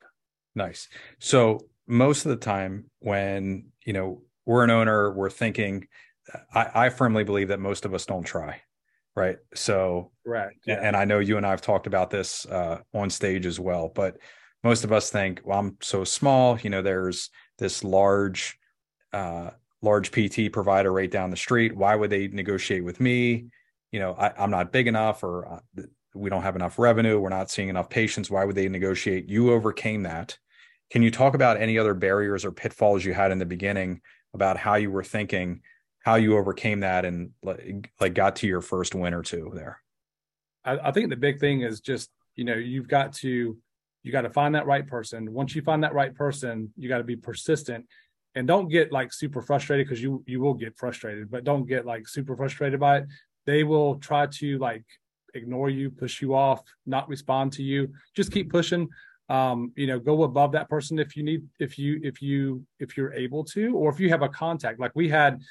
Nice. 0.56 0.90
So 1.20 1.68
most 1.88 2.26
of 2.26 2.32
the 2.32 2.38
time, 2.38 2.90
when 3.00 3.68
you 3.86 3.94
know 3.94 4.24
we're 4.46 4.66
an 4.66 4.72
owner, 4.72 5.14
we're 5.14 5.30
thinking 5.30 5.88
I, 6.54 6.86
I 6.86 6.90
firmly 6.90 7.24
believe 7.24 7.50
that 7.50 7.60
most 7.60 7.86
of 7.86 7.94
us 7.94 8.06
don't 8.06 8.24
try 8.24 8.62
right? 9.16 9.38
So 9.54 10.12
right 10.26 10.54
yeah. 10.66 10.80
and 10.82 10.96
i 10.96 11.06
know 11.06 11.20
you 11.20 11.38
and 11.38 11.46
i've 11.46 11.62
talked 11.62 11.88
about 11.88 12.10
this 12.10 12.46
uh, 12.48 12.80
on 12.94 13.10
stage 13.10 13.46
as 13.46 13.60
well 13.60 13.92
but 13.94 14.18
most 14.64 14.84
of 14.84 14.92
us 14.92 15.10
think 15.10 15.40
well 15.46 15.60
i'm 15.60 15.78
so 15.82 16.04
small 16.04 16.60
you 16.60 16.70
know 16.70 16.82
there's 16.82 17.30
this 17.58 17.84
large 17.84 18.58
uh, 19.14 19.52
large 19.82 20.12
pt 20.12 20.52
provider 20.52 20.92
right 20.92 21.12
down 21.12 21.30
the 21.30 21.38
street. 21.38 21.76
Why 21.76 21.96
would 21.96 22.10
they 22.10 22.28
negotiate 22.28 22.84
with 22.84 23.00
me? 23.00 23.46
You 23.92 24.00
know 24.00 24.14
I, 24.14 24.44
am 24.44 24.52
not 24.52 24.74
big 24.74 24.88
enough 24.88 25.24
or 25.24 25.48
uh, 25.48 25.84
we 26.14 26.30
don't 26.30 26.44
have 26.44 26.56
enough 26.56 26.80
revenue 26.80 27.20
we're 27.20 27.30
not 27.30 27.50
seeing 27.50 27.70
enough 27.70 27.90
patients. 27.90 28.30
Why 28.30 28.44
would 28.44 28.56
they 28.56 28.68
negotiate? 28.68 29.30
You 29.30 29.54
overcame 29.54 30.04
that. 30.04 30.38
Can 30.92 31.02
you 31.02 31.12
talk 31.12 31.34
about 31.34 31.62
any 31.62 31.78
other 31.78 31.94
barriers 31.94 32.44
or 32.46 32.52
pitfalls 32.52 33.06
you 33.06 33.14
had 33.14 33.32
in 33.32 33.40
the 33.40 33.46
beginning 33.46 34.02
about 34.34 34.58
how 34.58 34.76
you 34.76 34.92
were 34.92 35.04
thinking 35.04 35.62
how 36.06 36.16
you 36.16 36.38
overcame 36.38 36.82
that 36.82 37.04
and 37.04 37.32
like, 37.42 37.92
like 38.00 38.14
got 38.14 38.36
to 38.38 38.48
your 38.48 38.62
first 38.62 38.94
win 38.94 39.14
or 39.14 39.24
two 39.24 39.52
there. 39.56 39.82
I, 40.64 40.78
I 40.78 40.92
think 40.92 41.10
the 41.10 41.16
big 41.16 41.40
thing 41.40 41.62
is 41.62 41.82
just 41.82 42.12
you 42.36 42.46
know 42.46 42.54
you've 42.54 42.88
got 42.88 43.14
to 43.14 43.58
you 44.04 44.12
got 44.12 44.22
to 44.22 44.30
find 44.30 44.54
that 44.54 44.68
right 44.68 44.86
person. 44.86 45.34
Once 45.34 45.56
you 45.56 45.64
find 45.64 45.84
that 45.84 45.96
right 45.96 46.14
person, 46.14 46.72
you 46.78 46.88
got 46.88 47.00
to 47.00 47.04
be 47.04 47.16
persistent 47.16 47.88
and 48.36 48.48
don't 48.48 48.68
get 48.68 48.92
like 48.92 49.12
super 49.12 49.42
frustrated 49.42 49.88
because 49.88 50.02
you 50.02 50.24
you 50.28 50.40
will 50.40 50.54
get 50.54 50.78
frustrated, 50.78 51.32
but 51.32 51.44
don't 51.44 51.66
get 51.66 51.86
like 51.86 52.08
super 52.08 52.36
frustrated 52.36 52.80
by 52.80 53.00
it. 53.00 53.06
They 53.48 53.64
will 53.64 53.96
try 53.96 54.28
to 54.28 54.60
like 54.60 54.86
ignore 55.34 55.72
you, 55.72 55.90
push 55.90 56.22
you 56.22 56.36
off, 56.36 56.62
not 56.86 57.10
respond 57.10 57.52
to 57.54 57.64
you. 57.64 57.92
Just 58.16 58.32
keep 58.32 58.52
pushing. 58.52 58.88
Um, 59.28 59.72
you 59.76 59.88
know, 59.88 59.98
go 59.98 60.22
above 60.22 60.52
that 60.52 60.70
person 60.70 61.00
if 61.00 61.18
you 61.18 61.24
need, 61.24 61.48
if 61.60 61.80
you 61.80 62.00
if 62.04 62.22
you 62.22 62.64
if 62.80 62.96
you're 62.96 63.14
able 63.14 63.44
to, 63.46 63.76
or 63.76 63.90
if 63.92 64.00
you 64.00 64.10
have 64.10 64.22
a 64.22 64.30
contact. 64.30 64.80
Like 64.80 64.92
we 64.94 65.10
had, 65.10 65.42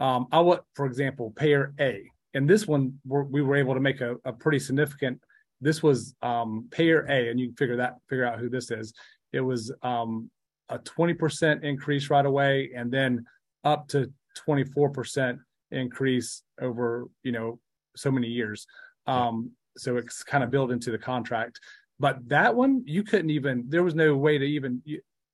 um, 0.00 0.26
I 0.32 0.40
would, 0.40 0.60
for 0.74 0.86
example, 0.86 1.32
payer 1.36 1.74
A, 1.78 2.02
and 2.34 2.48
this 2.48 2.66
one 2.66 2.98
we're, 3.06 3.22
we 3.22 3.42
were 3.42 3.56
able 3.56 3.74
to 3.74 3.80
make 3.80 4.00
a, 4.00 4.16
a 4.24 4.32
pretty 4.32 4.58
significant. 4.58 5.20
This 5.60 5.82
was 5.82 6.14
um, 6.22 6.68
payer 6.70 7.06
A, 7.08 7.28
and 7.28 7.38
you 7.38 7.48
can 7.48 7.56
figure 7.56 7.76
that 7.76 7.96
figure 8.08 8.24
out 8.24 8.38
who 8.38 8.48
this 8.48 8.70
is. 8.70 8.94
It 9.32 9.40
was 9.40 9.72
um, 9.82 10.30
a 10.68 10.78
20% 10.78 11.62
increase 11.62 12.10
right 12.10 12.24
away, 12.24 12.70
and 12.74 12.90
then 12.90 13.26
up 13.64 13.88
to 13.88 14.10
24% 14.48 15.38
increase 15.70 16.42
over 16.60 17.06
you 17.22 17.32
know 17.32 17.58
so 17.96 18.10
many 18.10 18.28
years. 18.28 18.66
Um, 19.06 19.50
so 19.76 19.96
it's 19.96 20.22
kind 20.22 20.42
of 20.42 20.50
built 20.50 20.70
into 20.70 20.90
the 20.90 20.98
contract. 20.98 21.60
But 21.98 22.26
that 22.28 22.54
one, 22.54 22.82
you 22.86 23.02
couldn't 23.02 23.30
even. 23.30 23.64
There 23.68 23.82
was 23.82 23.94
no 23.94 24.16
way 24.16 24.38
to 24.38 24.44
even. 24.44 24.82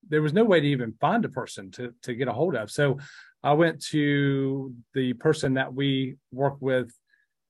There 0.08 0.22
was 0.22 0.32
no 0.32 0.44
way 0.44 0.60
to 0.60 0.66
even 0.66 0.94
find 1.00 1.24
a 1.24 1.28
person 1.28 1.70
to 1.72 1.94
to 2.02 2.14
get 2.14 2.28
a 2.28 2.32
hold 2.32 2.56
of. 2.56 2.70
So 2.70 2.98
I 3.42 3.52
went 3.52 3.82
to 3.86 4.74
the 4.94 5.12
person 5.14 5.54
that 5.54 5.72
we 5.72 6.16
work 6.32 6.56
with 6.60 6.92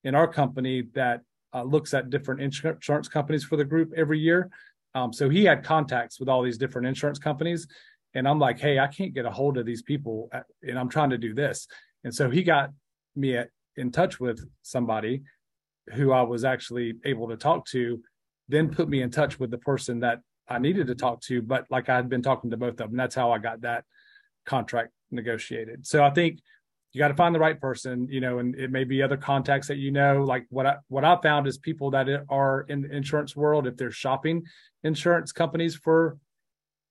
in 0.03 0.15
our 0.15 0.27
company 0.27 0.83
that 0.93 1.21
uh, 1.53 1.63
looks 1.63 1.93
at 1.93 2.09
different 2.09 2.41
insurance 2.41 3.07
companies 3.07 3.43
for 3.43 3.55
the 3.55 3.65
group 3.65 3.93
every 3.95 4.19
year. 4.19 4.49
Um, 4.95 5.11
so 5.11 5.29
he 5.29 5.43
had 5.45 5.63
contacts 5.63 6.19
with 6.19 6.29
all 6.29 6.43
these 6.43 6.57
different 6.57 6.87
insurance 6.87 7.19
companies. 7.19 7.67
And 8.13 8.27
I'm 8.27 8.39
like, 8.39 8.59
hey, 8.59 8.79
I 8.79 8.87
can't 8.87 9.13
get 9.13 9.25
a 9.25 9.31
hold 9.31 9.57
of 9.57 9.65
these 9.65 9.81
people, 9.81 10.31
and 10.63 10.79
I'm 10.79 10.89
trying 10.89 11.11
to 11.11 11.17
do 11.17 11.33
this. 11.33 11.67
And 12.03 12.13
so 12.13 12.29
he 12.29 12.41
got 12.41 12.71
me 13.15 13.35
at, 13.35 13.49
in 13.75 13.91
touch 13.91 14.19
with 14.19 14.39
somebody 14.61 15.21
who 15.93 16.11
I 16.11 16.21
was 16.21 16.43
actually 16.43 16.95
able 17.05 17.27
to 17.29 17.37
talk 17.37 17.65
to, 17.67 18.01
then 18.49 18.69
put 18.69 18.89
me 18.89 19.01
in 19.01 19.11
touch 19.11 19.39
with 19.39 19.51
the 19.51 19.57
person 19.57 19.99
that 20.01 20.21
I 20.47 20.59
needed 20.59 20.87
to 20.87 20.95
talk 20.95 21.21
to. 21.23 21.41
But 21.41 21.65
like 21.69 21.89
I 21.89 21.95
had 21.95 22.09
been 22.09 22.21
talking 22.21 22.49
to 22.51 22.57
both 22.57 22.79
of 22.79 22.89
them, 22.89 22.95
that's 22.97 23.15
how 23.15 23.31
I 23.31 23.39
got 23.39 23.61
that 23.61 23.83
contract 24.45 24.91
negotiated. 25.11 25.85
So 25.85 26.03
I 26.03 26.09
think 26.09 26.39
you 26.93 26.99
got 26.99 27.09
to 27.09 27.15
find 27.15 27.35
the 27.35 27.39
right 27.39 27.59
person, 27.59 28.07
you 28.09 28.21
know, 28.21 28.39
and 28.39 28.55
it 28.55 28.71
may 28.71 28.83
be 28.83 29.03
other 29.03 29.17
contacts 29.17 29.67
that 29.67 29.77
you 29.77 29.91
know. 29.91 30.23
Like 30.23 30.45
what 30.49 30.65
I 30.65 30.75
what 30.87 31.05
I 31.05 31.17
found 31.21 31.47
is 31.47 31.57
people 31.57 31.91
that 31.91 32.07
are 32.29 32.61
in 32.69 32.81
the 32.81 32.95
insurance 32.95 33.35
world, 33.35 33.67
if 33.67 33.77
they're 33.77 33.91
shopping 33.91 34.43
insurance 34.83 35.31
companies 35.31 35.75
for 35.75 36.17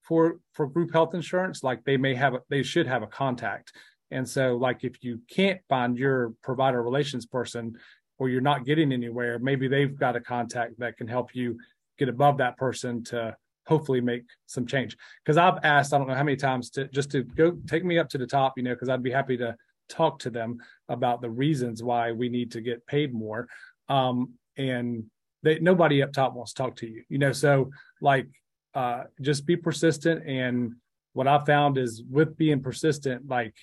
for 0.03 0.39
for 0.53 0.67
group 0.67 0.93
health 0.93 1.15
insurance, 1.15 1.63
like 1.63 1.85
they 1.85 1.97
may 1.97 2.15
have 2.15 2.35
a, 2.35 2.41
they 2.51 2.63
should 2.63 2.87
have 2.87 3.03
a 3.03 3.09
contact. 3.09 3.73
And 4.11 4.29
so, 4.29 4.57
like 4.57 4.85
if 4.85 5.03
you 5.03 5.21
can't 5.29 5.61
find 5.69 5.99
your 5.99 6.35
provider 6.43 6.83
relations 6.83 7.27
person, 7.27 7.77
or 8.19 8.29
you're 8.29 8.41
not 8.41 8.65
getting 8.65 8.93
anywhere, 8.93 9.39
maybe 9.39 9.69
they've 9.69 9.99
got 9.99 10.17
a 10.17 10.21
contact 10.21 10.79
that 10.79 10.97
can 10.97 11.09
help 11.09 11.35
you 11.35 11.59
get 11.99 12.09
above 12.09 12.39
that 12.39 12.57
person 12.57 13.03
to 13.05 13.37
hopefully 13.67 14.01
make 14.01 14.25
some 14.47 14.67
change. 14.67 14.97
Because 15.25 15.37
I've 15.37 15.59
asked, 15.63 15.93
I 15.93 15.99
don't 15.99 16.09
know 16.09 16.15
how 16.15 16.23
many 16.23 16.37
times 16.37 16.71
to 16.71 16.89
just 16.89 17.11
to 17.13 17.23
go 17.23 17.53
take 17.67 17.85
me 17.85 17.99
up 17.99 18.09
to 18.11 18.19
the 18.19 18.27
top, 18.27 18.55
you 18.57 18.63
know, 18.63 18.75
because 18.75 18.89
I'd 18.89 19.03
be 19.03 19.11
happy 19.11 19.37
to 19.39 19.57
talk 19.89 20.19
to 20.21 20.31
them 20.31 20.59
about 20.89 21.21
the 21.21 21.31
reasons 21.31 21.83
why 21.83 22.13
we 22.13 22.29
need 22.29 22.53
to 22.53 22.61
get 22.61 22.87
paid 22.87 23.13
more. 23.13 23.49
Um, 23.89 24.35
and 24.57 25.05
they 25.43 25.59
nobody 25.59 26.03
up 26.03 26.13
top 26.13 26.35
wants 26.35 26.53
to 26.53 26.63
talk 26.63 26.77
to 26.77 26.89
you, 26.89 27.05
you 27.09 27.19
know. 27.19 27.33
So 27.33 27.71
like 28.01 28.27
uh 28.75 29.05
just 29.21 29.47
be 29.47 29.57
persistent. 29.57 30.27
And 30.27 30.75
what 31.13 31.29
I 31.29 31.39
found 31.45 31.79
is 31.79 32.03
with 32.11 32.37
being 32.37 32.63
persistent, 32.63 33.29
like 33.29 33.55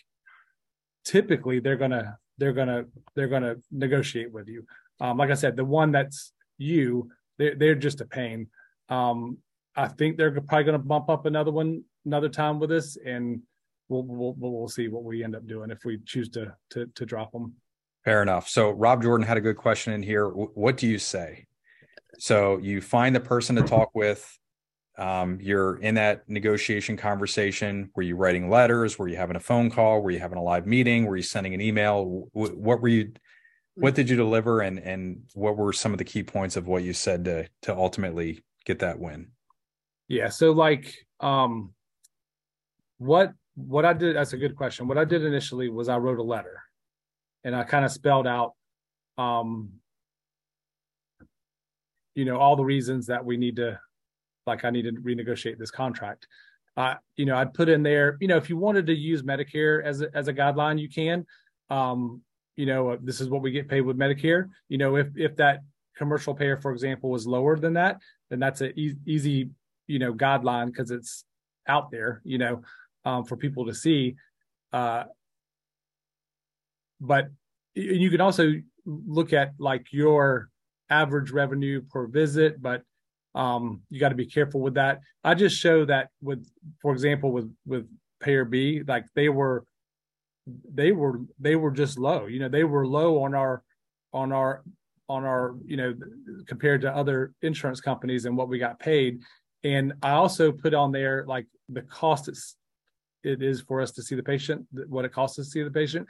typically 1.03 1.59
they're 1.59 1.77
gonna 1.77 2.17
they're 2.37 2.53
gonna 2.53 2.85
they're 3.15 3.27
gonna 3.27 3.55
negotiate 3.71 4.31
with 4.31 4.47
you. 4.47 4.65
Um, 5.01 5.17
like 5.17 5.31
I 5.31 5.35
said, 5.35 5.55
the 5.55 5.65
one 5.65 5.91
that's 5.91 6.31
you, 6.57 7.09
they're 7.37 7.55
they're 7.55 7.75
just 7.75 8.01
a 8.01 8.05
pain. 8.05 8.47
Um, 8.89 9.37
I 9.75 9.87
think 9.87 10.17
they're 10.17 10.31
probably 10.31 10.63
going 10.63 10.79
to 10.79 10.85
bump 10.85 11.09
up 11.09 11.25
another 11.25 11.51
one 11.51 11.83
another 12.05 12.29
time 12.29 12.59
with 12.59 12.71
us, 12.71 12.97
and 13.03 13.41
we'll, 13.89 14.03
we'll 14.03 14.35
we'll 14.37 14.67
see 14.67 14.87
what 14.87 15.03
we 15.03 15.23
end 15.23 15.35
up 15.35 15.47
doing 15.47 15.71
if 15.71 15.83
we 15.85 15.99
choose 16.05 16.29
to 16.29 16.55
to 16.71 16.87
to 16.87 17.05
drop 17.05 17.31
them. 17.31 17.53
Fair 18.03 18.21
enough. 18.21 18.49
So 18.49 18.71
Rob 18.71 19.01
Jordan 19.01 19.25
had 19.25 19.37
a 19.37 19.41
good 19.41 19.57
question 19.57 19.93
in 19.93 20.03
here. 20.03 20.27
What 20.27 20.77
do 20.77 20.87
you 20.87 20.99
say? 20.99 21.45
So 22.19 22.57
you 22.57 22.81
find 22.81 23.15
the 23.15 23.19
person 23.19 23.55
to 23.55 23.63
talk 23.63 23.89
with. 23.93 24.37
Um, 24.95 25.39
you're 25.41 25.77
in 25.77 25.95
that 25.95 26.29
negotiation 26.29 26.97
conversation. 26.97 27.89
Were 27.95 28.03
you 28.03 28.15
writing 28.15 28.49
letters? 28.49 28.99
Were 28.99 29.07
you 29.07 29.15
having 29.15 29.35
a 29.35 29.39
phone 29.39 29.71
call? 29.71 30.01
Were 30.01 30.11
you 30.11 30.19
having 30.19 30.37
a 30.37 30.43
live 30.43 30.67
meeting? 30.67 31.05
Were 31.05 31.17
you 31.17 31.23
sending 31.23 31.53
an 31.53 31.61
email? 31.61 32.29
What 32.33 32.81
were 32.81 32.87
you? 32.87 33.13
What 33.75 33.95
did 33.95 34.09
you 34.09 34.15
deliver? 34.15 34.61
And 34.61 34.77
and 34.79 35.23
what 35.33 35.57
were 35.57 35.73
some 35.73 35.93
of 35.93 35.97
the 35.97 36.03
key 36.03 36.21
points 36.21 36.57
of 36.57 36.67
what 36.67 36.83
you 36.83 36.93
said 36.93 37.25
to 37.25 37.47
to 37.63 37.75
ultimately 37.75 38.43
get 38.65 38.79
that 38.79 38.99
win? 38.99 39.31
Yeah. 40.07 40.29
So 40.29 40.51
like 40.51 40.93
um 41.19 41.73
what 42.97 43.33
what 43.55 43.85
I 43.85 43.93
did 43.93 44.15
that's 44.15 44.33
a 44.33 44.37
good 44.37 44.55
question. 44.55 44.87
What 44.87 44.97
I 44.97 45.05
did 45.05 45.23
initially 45.23 45.69
was 45.69 45.89
I 45.89 45.97
wrote 45.97 46.19
a 46.19 46.23
letter 46.23 46.61
and 47.43 47.55
I 47.55 47.63
kind 47.63 47.85
of 47.85 47.91
spelled 47.91 48.27
out 48.27 48.53
um 49.17 49.69
you 52.15 52.25
know 52.25 52.37
all 52.37 52.55
the 52.55 52.63
reasons 52.63 53.07
that 53.07 53.23
we 53.23 53.37
need 53.37 53.57
to 53.57 53.79
like 54.45 54.65
I 54.65 54.69
need 54.69 54.83
to 54.83 54.91
renegotiate 54.91 55.57
this 55.57 55.71
contract. 55.71 56.27
Uh, 56.75 56.95
you 57.15 57.25
know, 57.25 57.37
I'd 57.37 57.53
put 57.53 57.69
in 57.69 57.83
there, 57.83 58.17
you 58.19 58.27
know, 58.27 58.37
if 58.37 58.49
you 58.49 58.57
wanted 58.57 58.87
to 58.87 58.95
use 58.95 59.21
Medicare 59.21 59.83
as 59.83 60.01
a, 60.01 60.09
as 60.15 60.27
a 60.27 60.33
guideline, 60.33 60.79
you 60.79 60.89
can. 60.89 61.25
Um, 61.69 62.21
you 62.55 62.65
know, 62.65 62.89
uh, 62.89 62.97
this 63.01 63.21
is 63.21 63.29
what 63.29 63.41
we 63.41 63.51
get 63.51 63.67
paid 63.67 63.81
with 63.81 63.97
Medicare. 63.97 64.49
You 64.69 64.77
know, 64.77 64.95
if 64.95 65.09
if 65.15 65.35
that 65.37 65.59
commercial 65.97 66.33
payer, 66.33 66.57
for 66.57 66.71
example, 66.71 67.09
was 67.09 67.27
lower 67.27 67.57
than 67.57 67.73
that, 67.73 67.97
then 68.29 68.39
that's 68.39 68.61
an 68.61 68.73
e- 68.75 68.95
easy 69.05 69.49
you 69.87 69.99
know 69.99 70.13
guideline 70.13 70.67
because 70.67 70.91
it's 70.91 71.25
out 71.67 71.91
there 71.91 72.21
you 72.23 72.37
know 72.37 72.61
um, 73.05 73.23
for 73.25 73.37
people 73.37 73.65
to 73.65 73.73
see 73.73 74.15
uh, 74.71 75.03
but 76.99 77.27
you 77.75 78.09
can 78.09 78.21
also 78.21 78.53
look 78.85 79.33
at 79.33 79.51
like 79.59 79.85
your 79.91 80.49
average 80.89 81.31
revenue 81.31 81.81
per 81.91 82.07
visit 82.07 82.61
but 82.61 82.83
um, 83.35 83.81
you 83.89 83.99
got 83.99 84.09
to 84.09 84.15
be 84.15 84.27
careful 84.27 84.61
with 84.61 84.75
that. 84.75 84.99
I 85.23 85.33
just 85.33 85.57
show 85.57 85.85
that 85.85 86.09
with 86.21 86.45
for 86.81 86.91
example 86.91 87.31
with 87.31 87.51
with 87.65 87.87
payer 88.19 88.45
b 88.45 88.81
like 88.87 89.05
they 89.15 89.29
were 89.29 89.65
they 90.73 90.91
were 90.91 91.19
they 91.39 91.55
were 91.55 91.71
just 91.71 91.97
low 91.97 92.25
you 92.25 92.39
know 92.39 92.49
they 92.49 92.63
were 92.63 92.87
low 92.87 93.23
on 93.23 93.33
our 93.33 93.63
on 94.13 94.31
our 94.31 94.63
on 95.09 95.25
our 95.25 95.55
you 95.65 95.75
know 95.75 95.93
compared 96.47 96.81
to 96.81 96.95
other 96.95 97.33
insurance 97.41 97.81
companies 97.81 98.25
and 98.25 98.37
what 98.37 98.47
we 98.49 98.57
got 98.57 98.79
paid 98.79 99.19
and 99.63 99.93
I 100.01 100.11
also 100.11 100.51
put 100.51 100.73
on 100.73 100.91
there 100.91 101.25
like 101.27 101.47
the 101.69 101.81
cost 101.81 102.27
it's, 102.27 102.55
it 103.23 103.41
is 103.41 103.61
for 103.61 103.81
us 103.81 103.91
to 103.91 104.03
see 104.03 104.15
the 104.15 104.23
patient, 104.23 104.67
what 104.87 105.05
it 105.05 105.13
costs 105.13 105.39
us 105.39 105.45
to 105.45 105.51
see 105.51 105.63
the 105.63 105.71
patient. 105.71 106.07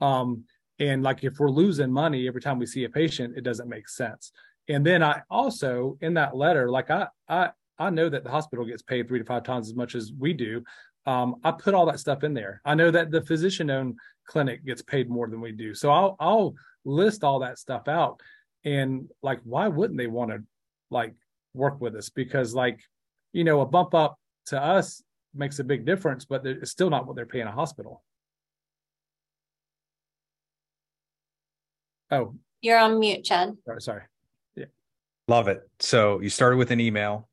Um, 0.00 0.44
and 0.78 1.02
like 1.02 1.24
if 1.24 1.38
we're 1.38 1.50
losing 1.50 1.92
money 1.92 2.28
every 2.28 2.40
time 2.40 2.58
we 2.58 2.66
see 2.66 2.84
a 2.84 2.88
patient, 2.88 3.36
it 3.36 3.42
doesn't 3.42 3.68
make 3.68 3.88
sense. 3.88 4.32
And 4.68 4.84
then 4.84 5.02
I 5.02 5.22
also 5.30 5.96
in 6.00 6.14
that 6.14 6.36
letter, 6.36 6.70
like 6.70 6.90
I 6.90 7.06
I 7.28 7.50
I 7.78 7.90
know 7.90 8.08
that 8.08 8.24
the 8.24 8.30
hospital 8.30 8.64
gets 8.64 8.82
paid 8.82 9.06
three 9.06 9.18
to 9.18 9.24
five 9.24 9.44
times 9.44 9.68
as 9.68 9.74
much 9.74 9.94
as 9.94 10.12
we 10.18 10.32
do. 10.32 10.64
Um, 11.06 11.36
I 11.44 11.52
put 11.52 11.74
all 11.74 11.86
that 11.86 12.00
stuff 12.00 12.24
in 12.24 12.34
there. 12.34 12.60
I 12.64 12.74
know 12.74 12.90
that 12.90 13.12
the 13.12 13.22
physician-owned 13.22 13.96
clinic 14.26 14.64
gets 14.64 14.82
paid 14.82 15.08
more 15.08 15.28
than 15.28 15.40
we 15.40 15.52
do, 15.52 15.72
so 15.72 15.90
I'll 15.90 16.16
I'll 16.18 16.54
list 16.84 17.22
all 17.22 17.40
that 17.40 17.58
stuff 17.58 17.86
out. 17.86 18.20
And 18.64 19.08
like, 19.22 19.40
why 19.44 19.68
wouldn't 19.68 19.98
they 19.98 20.08
want 20.08 20.32
to 20.32 20.42
like 20.90 21.14
work 21.54 21.80
with 21.80 21.94
us? 21.94 22.08
Because 22.10 22.54
like 22.54 22.80
you 23.36 23.44
know, 23.44 23.60
a 23.60 23.66
bump 23.66 23.94
up 23.94 24.18
to 24.46 24.60
us 24.60 25.02
makes 25.34 25.58
a 25.58 25.64
big 25.64 25.84
difference, 25.84 26.24
but 26.24 26.46
it's 26.46 26.70
still 26.70 26.88
not 26.88 27.06
what 27.06 27.16
they're 27.16 27.26
paying 27.26 27.46
a 27.46 27.52
hospital. 27.52 28.02
Oh, 32.10 32.34
you're 32.62 32.78
on 32.78 32.98
mute, 32.98 33.24
Chad. 33.24 33.54
Sorry, 33.66 33.82
sorry. 33.82 34.02
Yeah. 34.54 34.64
Love 35.28 35.48
it. 35.48 35.68
So 35.80 36.20
you 36.20 36.30
started 36.30 36.56
with 36.56 36.70
an 36.70 36.80
email 36.80 37.28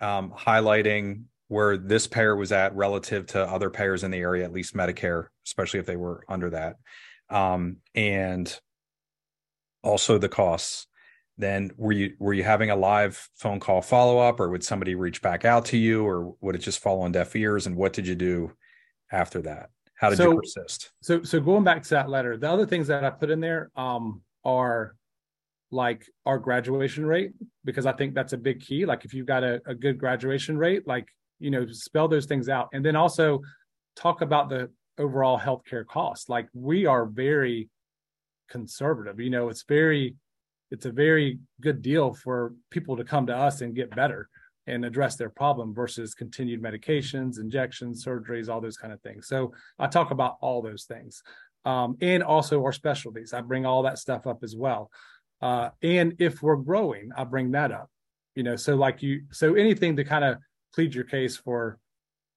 um, 0.00 0.32
highlighting 0.36 1.26
where 1.46 1.76
this 1.76 2.08
payer 2.08 2.34
was 2.34 2.50
at 2.50 2.74
relative 2.74 3.26
to 3.26 3.42
other 3.44 3.70
payers 3.70 4.02
in 4.02 4.10
the 4.10 4.18
area, 4.18 4.44
at 4.44 4.52
least 4.52 4.74
Medicare, 4.74 5.26
especially 5.46 5.78
if 5.78 5.86
they 5.86 5.96
were 5.96 6.24
under 6.28 6.50
that. 6.50 6.76
Um, 7.30 7.76
and 7.94 8.52
also 9.84 10.18
the 10.18 10.28
costs 10.28 10.88
then 11.38 11.70
were 11.76 11.92
you 11.92 12.14
were 12.18 12.34
you 12.34 12.42
having 12.44 12.70
a 12.70 12.76
live 12.76 13.28
phone 13.36 13.58
call 13.58 13.80
follow 13.80 14.18
up 14.18 14.38
or 14.38 14.48
would 14.50 14.62
somebody 14.64 14.94
reach 14.94 15.22
back 15.22 15.44
out 15.44 15.64
to 15.66 15.76
you 15.76 16.06
or 16.06 16.34
would 16.40 16.54
it 16.54 16.58
just 16.58 16.78
fall 16.80 17.02
on 17.02 17.12
deaf 17.12 17.34
ears 17.34 17.66
and 17.66 17.76
what 17.76 17.92
did 17.92 18.06
you 18.06 18.14
do 18.14 18.52
after 19.10 19.40
that 19.42 19.70
How 19.94 20.10
did 20.10 20.16
So- 20.16 20.32
you 20.32 20.36
persist? 20.38 20.92
So 21.02 21.22
so 21.22 21.40
going 21.40 21.64
back 21.64 21.82
to 21.84 21.90
that 21.90 22.08
letter, 22.08 22.36
the 22.36 22.50
other 22.50 22.66
things 22.66 22.86
that 22.88 23.04
I 23.04 23.10
put 23.10 23.30
in 23.30 23.40
there 23.40 23.70
um 23.76 24.22
are 24.44 24.94
like 25.70 26.04
our 26.26 26.38
graduation 26.38 27.06
rate 27.06 27.32
because 27.64 27.86
I 27.86 27.92
think 27.92 28.14
that's 28.14 28.34
a 28.34 28.36
big 28.38 28.60
key. 28.60 28.84
Like 28.84 29.06
if 29.06 29.14
you've 29.14 29.26
got 29.26 29.42
a, 29.42 29.62
a 29.66 29.74
good 29.74 29.96
graduation 29.98 30.58
rate, 30.58 30.86
like 30.86 31.08
you 31.38 31.50
know, 31.50 31.66
spell 31.68 32.08
those 32.08 32.26
things 32.26 32.48
out. 32.48 32.68
And 32.72 32.84
then 32.84 32.94
also 32.94 33.40
talk 33.96 34.20
about 34.20 34.48
the 34.48 34.70
overall 34.98 35.38
healthcare 35.40 35.84
cost. 35.86 36.28
Like 36.28 36.46
we 36.52 36.84
are 36.86 37.06
very 37.06 37.68
conservative. 38.48 39.18
You 39.18 39.30
know, 39.30 39.48
it's 39.48 39.64
very 39.64 40.14
it's 40.72 40.86
a 40.86 40.90
very 40.90 41.38
good 41.60 41.82
deal 41.82 42.14
for 42.14 42.54
people 42.70 42.96
to 42.96 43.04
come 43.04 43.26
to 43.26 43.36
us 43.36 43.60
and 43.60 43.76
get 43.76 43.94
better 43.94 44.26
and 44.66 44.86
address 44.86 45.16
their 45.16 45.28
problem 45.28 45.74
versus 45.74 46.14
continued 46.14 46.62
medications, 46.62 47.38
injections, 47.38 48.02
surgeries, 48.02 48.48
all 48.48 48.60
those 48.60 48.78
kind 48.78 48.92
of 48.92 49.00
things. 49.02 49.28
So 49.28 49.52
I 49.78 49.86
talk 49.86 50.12
about 50.12 50.38
all 50.40 50.62
those 50.62 50.84
things. 50.84 51.22
Um, 51.66 51.96
and 52.00 52.22
also 52.22 52.64
our 52.64 52.72
specialties. 52.72 53.34
I 53.34 53.42
bring 53.42 53.66
all 53.66 53.82
that 53.82 53.98
stuff 53.98 54.26
up 54.26 54.42
as 54.42 54.56
well. 54.56 54.90
Uh, 55.42 55.68
and 55.82 56.14
if 56.18 56.42
we're 56.42 56.56
growing, 56.56 57.10
I 57.14 57.24
bring 57.24 57.50
that 57.50 57.70
up. 57.70 57.90
You 58.34 58.42
know, 58.42 58.56
so 58.56 58.74
like 58.74 59.02
you, 59.02 59.24
so 59.30 59.54
anything 59.54 59.96
to 59.96 60.04
kind 60.04 60.24
of 60.24 60.38
plead 60.74 60.94
your 60.94 61.04
case 61.04 61.36
for 61.36 61.78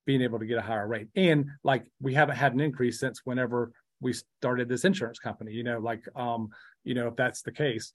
being 0.05 0.21
able 0.21 0.39
to 0.39 0.45
get 0.45 0.57
a 0.57 0.61
higher 0.61 0.87
rate. 0.87 1.07
And 1.15 1.45
like 1.63 1.85
we 2.01 2.13
haven't 2.13 2.35
had 2.35 2.53
an 2.53 2.59
increase 2.59 2.99
since 2.99 3.21
whenever 3.23 3.71
we 4.01 4.13
started 4.13 4.67
this 4.67 4.83
insurance 4.83 5.19
company, 5.19 5.53
you 5.53 5.63
know, 5.63 5.79
like 5.79 6.03
um, 6.17 6.49
you 6.83 6.93
know, 6.93 7.07
if 7.07 7.15
that's 7.15 7.41
the 7.41 7.51
case. 7.51 7.91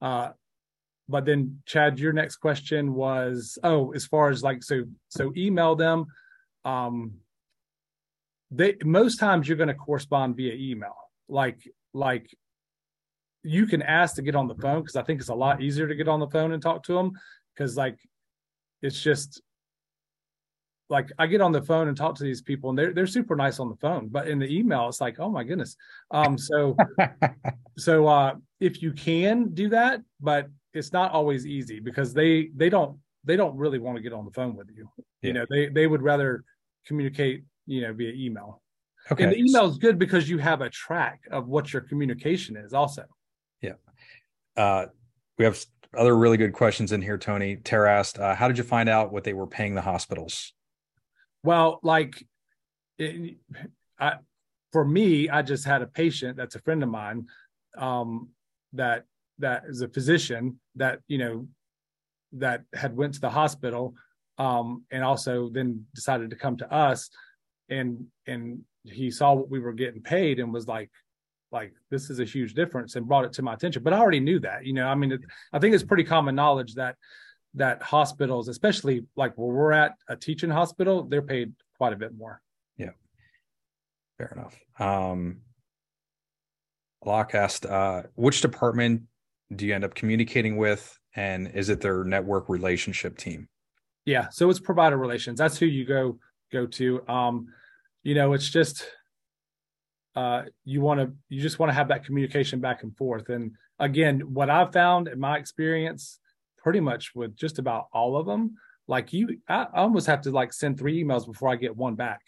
Uh 0.00 0.30
but 1.08 1.24
then 1.24 1.60
Chad, 1.66 1.98
your 1.98 2.12
next 2.12 2.36
question 2.36 2.94
was, 2.94 3.58
oh, 3.64 3.92
as 3.92 4.06
far 4.06 4.30
as 4.30 4.42
like 4.42 4.62
so 4.62 4.84
so 5.08 5.32
email 5.36 5.74
them. 5.74 6.06
Um 6.64 7.14
they 8.50 8.76
most 8.84 9.18
times 9.18 9.48
you're 9.48 9.56
going 9.56 9.68
to 9.68 9.74
correspond 9.74 10.36
via 10.36 10.54
email. 10.54 10.96
Like 11.28 11.60
like 11.92 12.34
you 13.42 13.66
can 13.66 13.82
ask 13.82 14.16
to 14.16 14.22
get 14.22 14.36
on 14.36 14.48
the 14.48 14.54
phone 14.54 14.82
because 14.82 14.96
I 14.96 15.02
think 15.02 15.20
it's 15.20 15.30
a 15.30 15.34
lot 15.34 15.62
easier 15.62 15.88
to 15.88 15.94
get 15.94 16.08
on 16.08 16.20
the 16.20 16.28
phone 16.28 16.52
and 16.52 16.62
talk 16.62 16.82
to 16.84 16.94
them 16.94 17.12
because 17.54 17.76
like 17.76 17.98
it's 18.82 19.00
just 19.00 19.40
like 20.88 21.10
I 21.18 21.26
get 21.26 21.40
on 21.40 21.52
the 21.52 21.62
phone 21.62 21.88
and 21.88 21.96
talk 21.96 22.16
to 22.16 22.24
these 22.24 22.42
people 22.42 22.70
and 22.70 22.78
they're 22.78 22.92
they're 22.92 23.06
super 23.06 23.36
nice 23.36 23.60
on 23.60 23.68
the 23.68 23.76
phone, 23.76 24.08
but 24.08 24.28
in 24.28 24.38
the 24.38 24.52
email 24.54 24.88
it's 24.88 25.00
like, 25.00 25.20
oh 25.20 25.30
my 25.30 25.44
goodness. 25.44 25.76
Um 26.10 26.36
so 26.36 26.76
so 27.78 28.06
uh 28.06 28.34
if 28.60 28.82
you 28.82 28.92
can 28.92 29.48
do 29.54 29.70
that, 29.70 30.02
but 30.20 30.48
it's 30.74 30.92
not 30.92 31.12
always 31.12 31.46
easy 31.46 31.80
because 31.80 32.14
they 32.14 32.50
they 32.54 32.68
don't 32.68 32.98
they 33.24 33.36
don't 33.36 33.56
really 33.56 33.78
want 33.78 33.96
to 33.96 34.02
get 34.02 34.12
on 34.12 34.24
the 34.24 34.30
phone 34.30 34.54
with 34.54 34.68
you. 34.74 34.88
Yeah. 35.22 35.26
You 35.28 35.32
know, 35.32 35.46
they 35.50 35.68
they 35.68 35.86
would 35.86 36.02
rather 36.02 36.44
communicate, 36.86 37.44
you 37.66 37.80
know, 37.80 37.92
via 37.92 38.12
email. 38.12 38.62
Okay. 39.10 39.24
And 39.24 39.32
the 39.32 39.38
email 39.38 39.66
is 39.66 39.78
good 39.78 39.98
because 39.98 40.28
you 40.28 40.38
have 40.38 40.60
a 40.60 40.70
track 40.70 41.22
of 41.30 41.48
what 41.48 41.72
your 41.72 41.82
communication 41.82 42.56
is 42.56 42.74
also. 42.74 43.04
Yeah. 43.62 43.74
Uh, 44.56 44.86
we 45.38 45.44
have 45.46 45.58
other 45.96 46.16
really 46.16 46.36
good 46.36 46.52
questions 46.52 46.92
in 46.92 47.02
here, 47.02 47.18
Tony. 47.18 47.56
Tara 47.56 47.98
asked, 47.98 48.18
uh, 48.18 48.34
how 48.34 48.46
did 48.46 48.58
you 48.58 48.64
find 48.64 48.88
out 48.88 49.10
what 49.10 49.24
they 49.24 49.32
were 49.32 49.46
paying 49.46 49.74
the 49.74 49.80
hospitals? 49.80 50.52
Well, 51.42 51.80
like 51.82 52.22
it, 52.98 53.38
I 53.98 54.16
for 54.72 54.84
me, 54.84 55.28
I 55.28 55.42
just 55.42 55.64
had 55.64 55.82
a 55.82 55.86
patient 55.86 56.36
that's 56.36 56.54
a 56.54 56.60
friend 56.60 56.82
of 56.82 56.90
mine 56.90 57.26
um 57.78 58.28
that 58.72 59.04
that 59.38 59.64
is 59.68 59.80
a 59.80 59.88
physician 59.88 60.60
that, 60.76 61.00
you 61.08 61.18
know, 61.18 61.48
that 62.32 62.62
had 62.74 62.96
went 62.96 63.14
to 63.14 63.20
the 63.20 63.30
hospital 63.30 63.94
um 64.38 64.84
and 64.92 65.02
also 65.02 65.50
then 65.50 65.84
decided 65.94 66.30
to 66.30 66.36
come 66.36 66.56
to 66.56 66.72
us 66.72 67.10
and 67.68 68.06
and 68.26 68.60
he 68.84 69.10
saw 69.10 69.32
what 69.32 69.50
we 69.50 69.58
were 69.58 69.72
getting 69.72 70.00
paid 70.00 70.38
and 70.38 70.52
was 70.52 70.68
like 70.68 70.90
like 71.50 71.72
this 71.90 72.08
is 72.08 72.20
a 72.20 72.24
huge 72.24 72.54
difference 72.54 72.94
and 72.94 73.08
brought 73.08 73.24
it 73.24 73.32
to 73.32 73.42
my 73.42 73.52
attention 73.52 73.82
but 73.82 73.92
i 73.92 73.98
already 73.98 74.20
knew 74.20 74.38
that 74.38 74.64
you 74.64 74.72
know 74.72 74.86
i 74.86 74.94
mean 74.94 75.10
it, 75.10 75.20
i 75.52 75.58
think 75.58 75.74
it's 75.74 75.82
pretty 75.82 76.04
common 76.04 76.36
knowledge 76.36 76.74
that 76.74 76.94
that 77.54 77.82
hospitals 77.82 78.46
especially 78.46 79.04
like 79.16 79.36
where 79.36 79.52
we're 79.52 79.72
at 79.72 79.94
a 80.08 80.14
teaching 80.14 80.50
hospital 80.50 81.02
they're 81.02 81.20
paid 81.20 81.52
quite 81.76 81.92
a 81.92 81.96
bit 81.96 82.16
more 82.16 82.40
Yeah. 82.78 82.90
Fair 84.18 84.32
enough. 84.36 84.56
Um, 84.78 85.40
Locke 87.04 87.34
asked, 87.34 87.66
uh, 87.66 88.02
which 88.14 88.40
department 88.40 89.02
do 89.54 89.66
you 89.66 89.74
end 89.74 89.84
up 89.84 89.94
communicating 89.94 90.56
with? 90.56 90.98
And 91.16 91.48
is 91.54 91.68
it 91.70 91.80
their 91.80 92.04
network 92.04 92.48
relationship 92.48 93.16
team? 93.18 93.48
yeah 94.06 94.28
so 94.30 94.48
it's 94.48 94.58
provider 94.58 94.96
relations 94.96 95.38
that's 95.38 95.58
who 95.58 95.66
you 95.66 95.84
go 95.84 96.18
go 96.50 96.64
to 96.64 97.06
um 97.06 97.46
you 98.02 98.14
know 98.14 98.32
it's 98.32 98.48
just 98.48 98.86
uh 100.16 100.42
you 100.64 100.80
want 100.80 100.98
to 100.98 101.12
you 101.28 101.38
just 101.40 101.58
want 101.58 101.68
to 101.68 101.74
have 101.74 101.88
that 101.88 102.02
communication 102.02 102.60
back 102.60 102.82
and 102.82 102.96
forth 102.96 103.28
and 103.28 103.52
again 103.78 104.20
what 104.20 104.48
i've 104.48 104.72
found 104.72 105.06
in 105.06 105.20
my 105.20 105.36
experience 105.36 106.18
pretty 106.56 106.80
much 106.80 107.12
with 107.14 107.36
just 107.36 107.58
about 107.58 107.88
all 107.92 108.16
of 108.16 108.24
them 108.24 108.54
like 108.88 109.12
you 109.12 109.38
i 109.50 109.66
almost 109.74 110.06
have 110.06 110.22
to 110.22 110.30
like 110.30 110.50
send 110.50 110.78
three 110.78 111.04
emails 111.04 111.26
before 111.26 111.50
i 111.50 111.54
get 111.54 111.76
one 111.76 111.94
back 111.94 112.20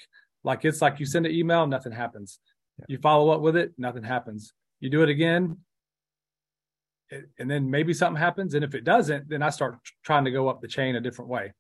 like 0.45 0.67
it's 0.67 0.83
like 0.83 1.01
you 1.01 1.07
send 1.07 1.25
an 1.25 1.33
email 1.33 1.67
nothing 1.67 1.91
happens 1.93 2.39
Yeah. 2.79 2.85
you 2.89 2.99
follow 2.99 3.31
up 3.31 3.41
with 3.41 3.57
it 3.57 3.73
nothing 3.79 4.05
happens 4.05 4.53
you 4.83 4.91
do 4.91 5.03
it 5.03 5.09
again 5.09 5.57
and 7.39 7.51
then 7.51 7.71
maybe 7.71 7.95
something 7.95 8.21
happens 8.21 8.55
and 8.55 8.65
if 8.65 8.75
it 8.75 8.85
doesn't 8.85 9.29
then 9.29 9.43
i 9.43 9.51
start 9.51 9.77
trying 10.03 10.25
to 10.25 10.31
go 10.31 10.49
up 10.49 10.61
the 10.61 10.69
chain 10.69 10.97
a 10.97 11.01
different 11.01 11.31
way 11.31 11.53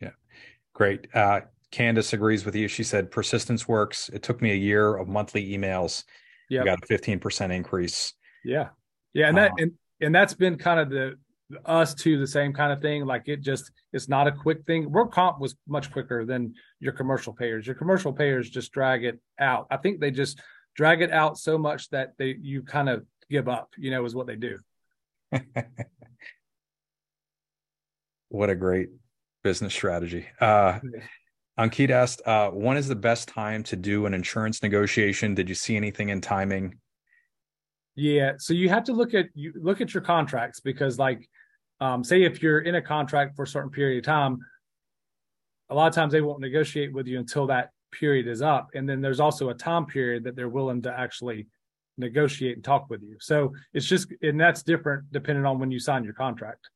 Yeah. 0.00 0.10
Great. 0.72 1.08
Uh, 1.14 1.40
Candace 1.72 2.12
agrees 2.12 2.44
with 2.44 2.54
you. 2.54 2.68
She 2.68 2.84
said 2.84 3.10
persistence 3.10 3.66
works. 3.66 4.08
It 4.12 4.22
took 4.22 4.40
me 4.40 4.50
a 4.52 4.54
year 4.54 4.96
of 4.96 5.08
monthly 5.08 5.44
emails. 5.56 6.04
Yeah. 6.48 6.64
Got 6.64 6.78
a 6.82 6.86
15% 6.86 7.50
increase. 7.50 8.14
Yeah. 8.44 8.68
Yeah. 9.14 9.28
And 9.28 9.36
that, 9.36 9.50
Uh, 9.52 9.62
and, 9.62 9.72
and 10.00 10.14
that's 10.14 10.34
been 10.34 10.56
kind 10.56 10.78
of 10.80 10.90
the, 10.90 11.16
us 11.64 11.94
too, 11.94 12.18
the 12.18 12.26
same 12.26 12.52
kind 12.52 12.72
of 12.72 12.80
thing. 12.80 13.04
Like 13.04 13.24
it 13.26 13.40
just, 13.40 13.72
it's 13.92 14.08
not 14.08 14.26
a 14.28 14.32
quick 14.32 14.64
thing. 14.66 14.92
Work 14.92 15.12
comp 15.12 15.40
was 15.40 15.56
much 15.66 15.90
quicker 15.90 16.24
than 16.24 16.54
your 16.78 16.92
commercial 16.92 17.32
payers. 17.32 17.66
Your 17.66 17.74
commercial 17.76 18.12
payers 18.12 18.48
just 18.48 18.70
drag 18.72 19.04
it 19.04 19.18
out. 19.40 19.66
I 19.70 19.76
think 19.78 19.98
they 20.00 20.10
just 20.12 20.40
drag 20.76 21.02
it 21.02 21.10
out 21.12 21.38
so 21.38 21.58
much 21.58 21.90
that 21.90 22.12
they, 22.18 22.36
you 22.40 22.62
kind 22.62 22.88
of 22.88 23.04
give 23.30 23.48
up, 23.48 23.70
you 23.76 23.90
know, 23.90 24.04
is 24.04 24.14
what 24.14 24.26
they 24.26 24.36
do. 24.36 24.58
what 28.28 28.50
a 28.50 28.54
great 28.54 28.90
business 29.42 29.72
strategy. 29.72 30.26
Uh, 30.40 30.78
Ankit 31.58 31.90
asked, 31.90 32.20
uh, 32.26 32.50
when 32.50 32.76
is 32.76 32.86
the 32.88 32.94
best 32.94 33.28
time 33.28 33.62
to 33.64 33.76
do 33.76 34.06
an 34.06 34.14
insurance 34.14 34.62
negotiation? 34.62 35.34
Did 35.34 35.48
you 35.48 35.54
see 35.54 35.76
anything 35.76 36.10
in 36.10 36.20
timing? 36.20 36.78
Yeah. 37.94 38.32
So 38.38 38.52
you 38.52 38.68
have 38.68 38.84
to 38.84 38.92
look 38.92 39.14
at 39.14 39.26
you 39.34 39.54
look 39.56 39.80
at 39.80 39.94
your 39.94 40.02
contracts 40.02 40.60
because 40.60 40.98
like 40.98 41.26
um 41.80 42.04
say 42.04 42.24
if 42.24 42.42
you're 42.42 42.60
in 42.60 42.74
a 42.74 42.82
contract 42.82 43.36
for 43.36 43.44
a 43.44 43.46
certain 43.46 43.70
period 43.70 43.98
of 43.98 44.04
time, 44.04 44.38
a 45.70 45.74
lot 45.74 45.88
of 45.88 45.94
times 45.94 46.12
they 46.12 46.20
won't 46.20 46.40
negotiate 46.40 46.92
with 46.92 47.06
you 47.06 47.18
until 47.18 47.46
that 47.46 47.70
period 47.98 48.26
is 48.26 48.42
up. 48.42 48.68
And 48.74 48.88
then 48.88 49.00
there's 49.00 49.20
also 49.20 49.48
a 49.50 49.54
time 49.54 49.86
period 49.86 50.24
that 50.24 50.36
they're 50.36 50.48
willing 50.48 50.82
to 50.82 50.98
actually 50.98 51.46
negotiate 51.98 52.56
and 52.56 52.64
talk 52.64 52.90
with 52.90 53.02
you. 53.02 53.16
So 53.20 53.52
it's 53.72 53.86
just 53.86 54.12
and 54.22 54.38
that's 54.40 54.62
different 54.62 55.10
depending 55.12 55.46
on 55.46 55.58
when 55.58 55.70
you 55.70 55.78
sign 55.78 56.04
your 56.04 56.14
contract. 56.14 56.68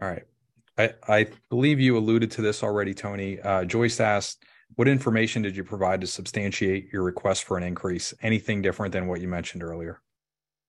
All 0.00 0.08
right. 0.08 0.24
I, 0.78 0.94
I 1.06 1.26
believe 1.50 1.80
you 1.80 1.98
alluded 1.98 2.30
to 2.32 2.42
this 2.42 2.62
already, 2.62 2.94
Tony. 2.94 3.40
Uh, 3.40 3.64
Joyce 3.64 4.00
asked, 4.00 4.44
what 4.76 4.88
information 4.88 5.42
did 5.42 5.54
you 5.54 5.64
provide 5.64 6.00
to 6.00 6.06
substantiate 6.06 6.88
your 6.92 7.02
request 7.02 7.44
for 7.44 7.58
an 7.58 7.62
increase? 7.62 8.14
Anything 8.22 8.62
different 8.62 8.92
than 8.92 9.06
what 9.06 9.20
you 9.20 9.28
mentioned 9.28 9.62
earlier? 9.62 10.00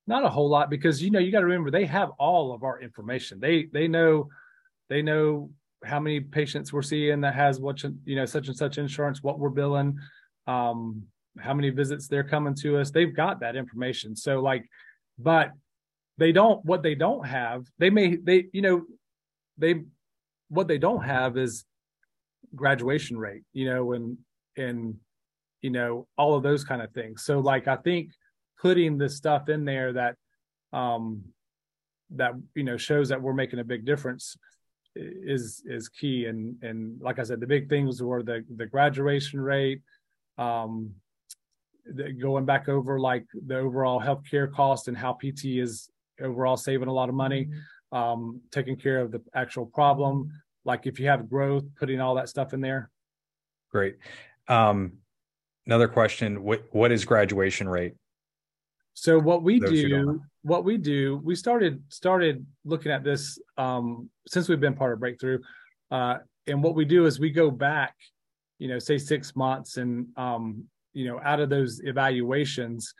Not 0.05 0.25
a 0.25 0.29
whole 0.29 0.49
lot 0.49 0.69
because 0.69 1.01
you 1.01 1.09
know 1.09 1.19
you 1.19 1.31
got 1.31 1.39
to 1.39 1.45
remember 1.45 1.71
they 1.71 1.85
have 1.85 2.09
all 2.19 2.53
of 2.53 2.63
our 2.63 2.81
information. 2.81 3.39
They 3.39 3.69
they 3.71 3.87
know 3.87 4.27
they 4.89 5.01
know 5.01 5.51
how 5.85 5.99
many 5.99 6.19
patients 6.19 6.71
we're 6.71 6.81
seeing 6.81 7.21
that 7.21 7.35
has 7.35 7.59
what 7.59 7.83
you 7.83 8.15
know 8.15 8.25
such 8.25 8.47
and 8.47 8.57
such 8.57 8.77
insurance, 8.77 9.21
what 9.21 9.39
we're 9.39 9.49
billing, 9.49 9.97
um, 10.47 11.03
how 11.39 11.53
many 11.53 11.69
visits 11.69 12.07
they're 12.07 12.23
coming 12.23 12.55
to 12.55 12.77
us. 12.77 12.91
They've 12.91 13.15
got 13.15 13.39
that 13.41 13.55
information. 13.55 14.15
So 14.15 14.39
like, 14.39 14.65
but 15.17 15.51
they 16.17 16.31
don't. 16.31 16.63
What 16.65 16.83
they 16.83 16.95
don't 16.95 17.25
have, 17.25 17.65
they 17.79 17.89
may 17.89 18.15
they 18.15 18.45
you 18.53 18.61
know 18.61 18.83
they 19.57 19.81
what 20.49 20.67
they 20.67 20.77
don't 20.77 21.03
have 21.03 21.37
is 21.37 21.65
graduation 22.55 23.17
rate. 23.17 23.43
You 23.53 23.69
know 23.69 23.93
and 23.93 24.17
and 24.57 24.95
you 25.61 25.69
know 25.69 26.07
all 26.17 26.35
of 26.35 26.43
those 26.43 26.63
kind 26.63 26.81
of 26.81 26.91
things. 26.91 27.23
So 27.23 27.39
like 27.39 27.67
I 27.67 27.77
think 27.77 28.11
putting 28.61 28.97
this 28.97 29.17
stuff 29.17 29.49
in 29.49 29.65
there 29.65 29.93
that 29.93 30.15
um 30.71 31.23
that 32.11 32.33
you 32.55 32.63
know 32.63 32.77
shows 32.77 33.09
that 33.09 33.21
we're 33.21 33.33
making 33.33 33.59
a 33.59 33.63
big 33.63 33.85
difference 33.85 34.37
is 34.95 35.63
is 35.65 35.89
key. 35.89 36.25
And 36.25 36.55
and 36.61 37.01
like 37.01 37.19
i 37.19 37.23
said 37.23 37.39
the 37.39 37.47
big 37.47 37.69
things 37.69 38.01
were 38.01 38.23
the 38.23 38.43
the 38.55 38.65
graduation 38.65 39.41
rate 39.41 39.81
um 40.37 40.91
the, 41.85 42.11
going 42.13 42.45
back 42.45 42.69
over 42.69 42.99
like 42.99 43.25
the 43.45 43.57
overall 43.57 44.01
healthcare 44.01 44.51
cost 44.51 44.87
and 44.87 44.97
how 44.97 45.13
pt 45.13 45.45
is 45.45 45.89
overall 46.21 46.55
saving 46.55 46.87
a 46.87 46.93
lot 46.93 47.09
of 47.09 47.15
money 47.15 47.49
um 47.93 48.41
taking 48.51 48.75
care 48.75 48.99
of 48.99 49.11
the 49.11 49.21
actual 49.33 49.65
problem. 49.65 50.31
Like 50.65 50.87
if 50.87 50.99
you 50.99 51.07
have 51.07 51.29
growth 51.29 51.63
putting 51.79 52.01
all 52.01 52.15
that 52.15 52.27
stuff 52.27 52.53
in 52.53 52.59
there. 52.59 52.89
Great. 53.71 53.97
Um, 54.47 54.93
another 55.65 55.87
question: 55.87 56.43
what 56.43 56.63
what 56.71 56.91
is 56.91 57.05
graduation 57.05 57.69
rate? 57.69 57.93
So 58.93 59.19
what 59.19 59.43
we 59.43 59.59
do, 59.59 60.21
what 60.43 60.65
we 60.65 60.77
do, 60.77 61.19
we 61.23 61.35
started 61.35 61.81
started 61.87 62.45
looking 62.65 62.91
at 62.91 63.03
this 63.03 63.39
um, 63.57 64.09
since 64.27 64.47
we've 64.47 64.59
been 64.59 64.75
part 64.75 64.93
of 64.93 64.99
Breakthrough, 64.99 65.39
uh, 65.89 66.17
and 66.47 66.61
what 66.61 66.75
we 66.75 66.85
do 66.85 67.05
is 67.05 67.19
we 67.19 67.31
go 67.31 67.49
back, 67.49 67.95
you 68.59 68.67
know, 68.67 68.77
say 68.77 68.97
six 68.97 69.35
months, 69.35 69.77
and 69.77 70.07
um, 70.17 70.65
you 70.93 71.07
know, 71.07 71.19
out 71.23 71.39
of 71.39 71.49
those 71.49 71.81
evaluations 71.83 72.93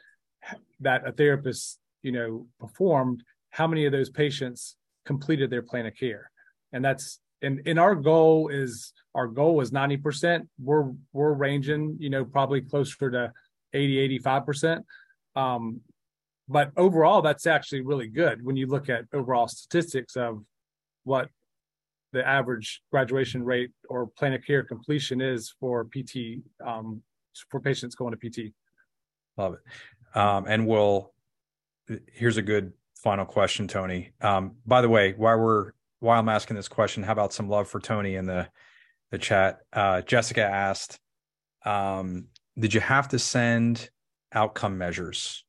that 0.79 1.07
a 1.07 1.11
therapist, 1.11 1.79
you 2.01 2.11
know, 2.11 2.47
performed, 2.59 3.23
how 3.49 3.67
many 3.67 3.85
of 3.85 3.91
those 3.91 4.09
patients 4.09 4.77
completed 5.05 5.49
their 5.49 5.61
plan 5.61 5.85
of 5.85 5.95
care, 5.95 6.31
and 6.71 6.83
that's 6.83 7.19
and 7.41 7.61
and 7.65 7.77
our 7.77 7.93
goal 7.93 8.47
is 8.47 8.93
our 9.15 9.27
goal 9.27 9.61
is 9.61 9.69
90% 9.69 10.47
we're 10.63 10.91
we're 11.11 11.33
ranging 11.33 11.97
you 11.99 12.09
know 12.09 12.25
probably 12.25 12.61
closer 12.61 13.11
to 13.11 13.31
80 13.73 14.19
85% 14.19 14.83
um, 15.35 15.81
but 16.47 16.71
overall 16.77 17.21
that's 17.21 17.47
actually 17.47 17.81
really 17.81 18.07
good 18.07 18.43
when 18.43 18.55
you 18.55 18.67
look 18.67 18.89
at 18.89 19.05
overall 19.13 19.47
statistics 19.47 20.15
of 20.15 20.43
what 21.03 21.29
the 22.11 22.25
average 22.27 22.81
graduation 22.91 23.43
rate 23.43 23.71
or 23.89 24.07
plan 24.07 24.33
of 24.33 24.45
care 24.45 24.63
completion 24.63 25.21
is 25.21 25.53
for 25.59 25.85
pt 25.85 26.41
um, 26.65 27.01
for 27.49 27.59
patients 27.59 27.95
going 27.95 28.11
to 28.11 28.17
pt 28.17 28.53
love 29.37 29.53
it 29.53 30.17
um, 30.17 30.45
and 30.47 30.67
we'll 30.67 31.13
here's 32.11 32.37
a 32.37 32.41
good 32.41 32.73
final 32.95 33.25
question 33.25 33.67
tony 33.67 34.11
um, 34.21 34.55
by 34.65 34.81
the 34.81 34.89
way 34.89 35.13
while 35.13 35.37
we're 35.37 35.71
while 36.03 36.19
I'm 36.19 36.27
asking 36.27 36.57
this 36.57 36.67
question, 36.67 37.01
how 37.01 37.13
about 37.13 37.31
some 37.31 37.47
love 37.47 37.69
for 37.69 37.79
Tony 37.79 38.15
in 38.15 38.25
the 38.25 38.49
the 39.09 39.17
chat? 39.17 39.59
Uh, 39.71 40.01
Jessica 40.01 40.43
asked, 40.43 40.99
um, 41.65 42.27
"Did 42.59 42.73
you 42.73 42.81
have 42.81 43.07
to 43.09 43.19
send 43.19 43.89
outcome 44.33 44.77
measures?" 44.77 45.42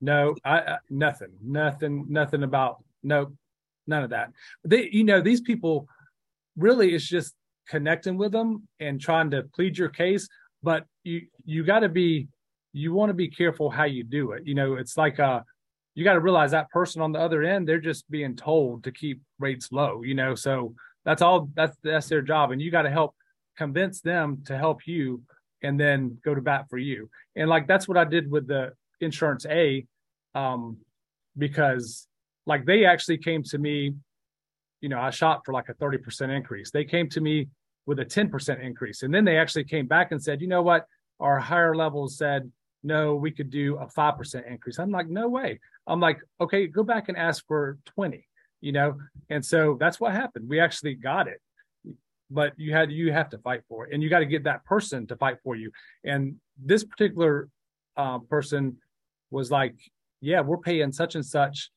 No, 0.00 0.34
I, 0.44 0.58
I 0.58 0.76
nothing, 0.88 1.30
nothing, 1.42 2.06
nothing 2.08 2.42
about 2.42 2.82
no, 3.02 3.32
none 3.86 4.04
of 4.04 4.10
that. 4.10 4.32
They, 4.64 4.88
you 4.90 5.04
know, 5.04 5.20
these 5.20 5.40
people 5.40 5.86
really 6.56 6.94
it's 6.94 7.06
just 7.06 7.34
connecting 7.68 8.16
with 8.16 8.32
them 8.32 8.66
and 8.80 9.00
trying 9.00 9.30
to 9.30 9.44
plead 9.54 9.78
your 9.78 9.88
case. 9.88 10.28
But 10.62 10.84
you 11.04 11.22
you 11.44 11.64
got 11.64 11.80
to 11.80 11.88
be 11.88 12.28
you 12.72 12.92
want 12.92 13.10
to 13.10 13.14
be 13.14 13.28
careful 13.28 13.70
how 13.70 13.84
you 13.84 14.04
do 14.04 14.32
it. 14.32 14.46
You 14.46 14.54
know, 14.54 14.74
it's 14.74 14.96
like 14.96 15.20
uh 15.20 15.40
you 15.94 16.04
got 16.04 16.14
to 16.14 16.20
realize 16.20 16.52
that 16.52 16.70
person 16.70 17.02
on 17.02 17.12
the 17.12 17.18
other 17.18 17.42
end, 17.42 17.68
they're 17.68 17.80
just 17.80 18.10
being 18.10 18.36
told 18.36 18.84
to 18.84 18.92
keep 18.92 19.20
rates 19.38 19.72
low, 19.72 20.02
you 20.02 20.14
know. 20.14 20.34
So 20.34 20.74
that's 21.04 21.22
all 21.22 21.50
that's 21.54 21.76
that's 21.82 22.08
their 22.08 22.22
job. 22.22 22.52
And 22.52 22.60
you 22.62 22.70
got 22.70 22.82
to 22.82 22.90
help 22.90 23.14
convince 23.56 24.00
them 24.00 24.42
to 24.46 24.56
help 24.56 24.86
you 24.86 25.22
and 25.62 25.78
then 25.78 26.18
go 26.24 26.34
to 26.34 26.40
bat 26.40 26.66
for 26.70 26.78
you. 26.78 27.10
And 27.36 27.48
like 27.48 27.66
that's 27.66 27.88
what 27.88 27.98
I 27.98 28.04
did 28.04 28.30
with 28.30 28.46
the 28.46 28.72
insurance 29.00 29.46
A, 29.46 29.86
um, 30.34 30.78
because 31.36 32.06
like 32.46 32.64
they 32.64 32.84
actually 32.84 33.18
came 33.18 33.42
to 33.44 33.58
me, 33.58 33.94
you 34.80 34.88
know, 34.88 35.00
I 35.00 35.10
shot 35.10 35.42
for 35.44 35.52
like 35.52 35.68
a 35.68 35.74
30% 35.74 36.34
increase. 36.34 36.70
They 36.70 36.84
came 36.84 37.08
to 37.10 37.20
me 37.20 37.48
with 37.86 37.98
a 37.98 38.04
10% 38.04 38.62
increase. 38.62 39.02
And 39.02 39.12
then 39.12 39.24
they 39.24 39.36
actually 39.36 39.64
came 39.64 39.86
back 39.86 40.12
and 40.12 40.22
said, 40.22 40.40
you 40.40 40.46
know 40.46 40.62
what? 40.62 40.86
Our 41.18 41.38
higher 41.38 41.74
levels 41.74 42.16
said, 42.16 42.50
no, 42.82 43.14
we 43.14 43.30
could 43.30 43.50
do 43.50 43.76
a 43.76 43.86
5% 43.86 44.50
increase. 44.50 44.78
I'm 44.78 44.90
like, 44.90 45.08
no 45.08 45.28
way. 45.28 45.60
I'm 45.86 46.00
like, 46.00 46.20
okay, 46.40 46.66
go 46.66 46.82
back 46.82 47.08
and 47.08 47.16
ask 47.16 47.46
for 47.46 47.78
20, 47.86 48.26
you 48.60 48.72
know? 48.72 48.96
And 49.28 49.44
so 49.44 49.76
that's 49.78 50.00
what 50.00 50.12
happened. 50.12 50.48
We 50.48 50.60
actually 50.60 50.94
got 50.94 51.28
it. 51.28 51.40
But 52.30 52.52
you 52.56 52.72
had 52.72 52.92
you 52.92 53.12
have 53.12 53.28
to 53.30 53.38
fight 53.38 53.62
for 53.68 53.86
it, 53.86 53.92
and 53.92 54.00
you 54.04 54.08
got 54.08 54.20
to 54.20 54.24
get 54.26 54.44
that 54.44 54.64
person 54.64 55.04
to 55.08 55.16
fight 55.16 55.38
for 55.42 55.56
you. 55.56 55.72
And 56.04 56.36
this 56.64 56.84
particular 56.84 57.48
uh, 57.96 58.20
person 58.20 58.76
was 59.30 59.50
like, 59.50 59.76
"Yeah, 60.20 60.40
we're 60.40 60.58
paying 60.58 60.92
such 60.92 61.14
and 61.14 61.24
such, 61.24 61.70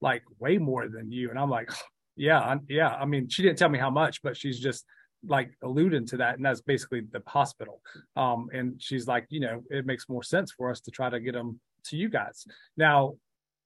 like 0.00 0.22
way 0.38 0.58
more 0.58 0.88
than 0.88 1.10
you." 1.10 1.30
And 1.30 1.38
I'm 1.38 1.50
like, 1.50 1.70
"Yeah, 2.16 2.56
yeah." 2.68 2.90
I 2.94 3.04
mean, 3.04 3.28
she 3.28 3.42
didn't 3.42 3.58
tell 3.58 3.68
me 3.68 3.78
how 3.78 3.90
much, 3.90 4.22
but 4.22 4.36
she's 4.36 4.58
just 4.58 4.84
like 5.28 5.50
alluding 5.62 6.06
to 6.06 6.16
that, 6.18 6.36
and 6.36 6.44
that's 6.44 6.60
basically 6.60 7.00
the 7.00 7.22
hospital. 7.26 7.80
Um, 8.16 8.48
and 8.52 8.80
she's 8.80 9.06
like, 9.06 9.26
you 9.28 9.40
know, 9.40 9.62
it 9.70 9.86
makes 9.86 10.08
more 10.08 10.22
sense 10.22 10.52
for 10.52 10.70
us 10.70 10.80
to 10.82 10.90
try 10.90 11.10
to 11.10 11.20
get 11.20 11.32
them 11.32 11.60
to 11.86 11.96
you 11.96 12.08
guys. 12.08 12.46
Now, 12.76 13.14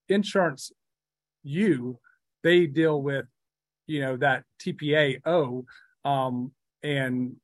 insurance, 0.09 0.73
you 1.43 1.99
they 2.43 2.67
deal 2.67 3.03
with, 3.03 3.27
you 3.87 4.01
know, 4.01 4.17
that 4.17 4.45
TPAO, 4.61 5.65
um, 6.05 6.53
and 6.83 7.37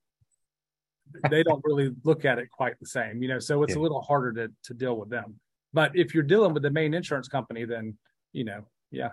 they 1.31 1.43
don't 1.43 1.63
really 1.65 1.91
look 2.05 2.25
at 2.25 2.39
it 2.39 2.51
quite 2.51 2.79
the 2.81 2.87
same, 2.87 3.23
you 3.23 3.29
know. 3.29 3.39
So 3.39 3.63
it's 3.63 3.75
yeah. 3.75 3.81
a 3.81 3.83
little 3.83 4.01
harder 4.01 4.33
to 4.33 4.53
to 4.65 4.75
deal 4.75 4.97
with 4.97 5.11
them. 5.11 5.39
But 5.77 5.93
if 5.95 6.15
you're 6.15 6.23
dealing 6.23 6.55
with 6.55 6.63
the 6.63 6.71
main 6.71 6.95
insurance 6.95 7.29
company, 7.29 7.67
then 7.67 7.99
you 8.33 8.45
know, 8.45 8.65
yeah. 8.91 9.11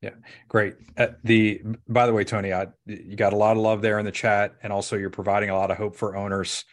Yeah, 0.00 0.14
great. 0.48 0.74
Uh, 0.96 1.08
the 1.22 1.62
by 1.88 2.06
the 2.06 2.12
way, 2.12 2.24
Tony, 2.24 2.52
I, 2.52 2.66
you 2.86 3.14
got 3.14 3.32
a 3.32 3.36
lot 3.36 3.56
of 3.56 3.62
love 3.62 3.82
there 3.82 4.00
in 4.00 4.04
the 4.04 4.10
chat, 4.10 4.56
and 4.64 4.72
also 4.72 4.96
you're 4.96 5.10
providing 5.10 5.50
a 5.50 5.54
lot 5.54 5.70
of 5.70 5.76
hope 5.76 5.94
for 5.94 6.16
owners. 6.16 6.64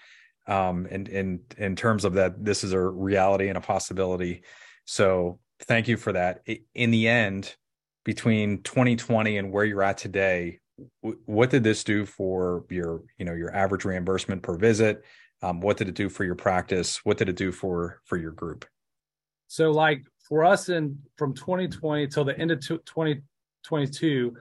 Um, 0.48 0.88
in 0.88 1.06
in 1.06 1.42
in 1.60 1.76
terms 1.76 2.06
of 2.06 2.14
that, 2.14 2.44
this 2.44 2.64
is 2.64 2.74
a 2.74 2.80
reality 2.80 3.50
and 3.50 3.58
a 3.58 3.62
possibility. 3.62 4.42
So 4.86 5.40
thank 5.62 5.88
you 5.88 5.96
for 5.96 6.12
that. 6.14 6.42
In 6.74 6.90
the 6.90 7.08
end, 7.08 7.56
between 8.04 8.64
2020 8.64 9.38
and 9.38 9.52
where 9.52 9.64
you're 9.64 9.84
at 9.84 10.00
today, 10.00 10.58
what 11.02 11.52
did 11.52 11.64
this 11.64 11.84
do 11.84 12.08
for 12.08 12.66
your 12.72 13.04
you 13.20 13.26
know 13.26 13.36
your 13.36 13.56
average 13.56 13.86
reimbursement 13.86 14.42
per 14.42 14.58
visit? 14.58 15.04
Um, 15.44 15.62
what 15.62 15.78
did 15.78 15.88
it 15.88 15.94
do 15.94 16.10
for 16.10 16.24
your 16.24 16.34
practice? 16.34 17.06
What 17.06 17.20
did 17.20 17.30
it 17.30 17.36
do 17.36 17.52
for 17.52 18.02
for 18.06 18.18
your 18.18 18.32
group? 18.32 18.66
So 19.50 19.72
like 19.72 20.04
for 20.20 20.46
us 20.46 20.70
in 20.70 21.00
from 21.18 21.34
2020 21.34 22.08
till 22.08 22.24
the 22.24 22.38
end 22.38 22.52
of 22.52 22.60
2022 22.62 24.38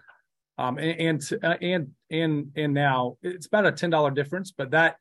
um, 0.58 0.76
and 0.78 1.00
and 1.00 1.62
and 1.62 1.88
and 2.10 2.50
and 2.56 2.74
now 2.74 3.16
it's 3.22 3.46
about 3.46 3.64
a 3.64 3.72
ten 3.72 3.90
dollar 3.90 4.10
difference, 4.10 4.52
but 4.52 4.70
that 4.72 4.96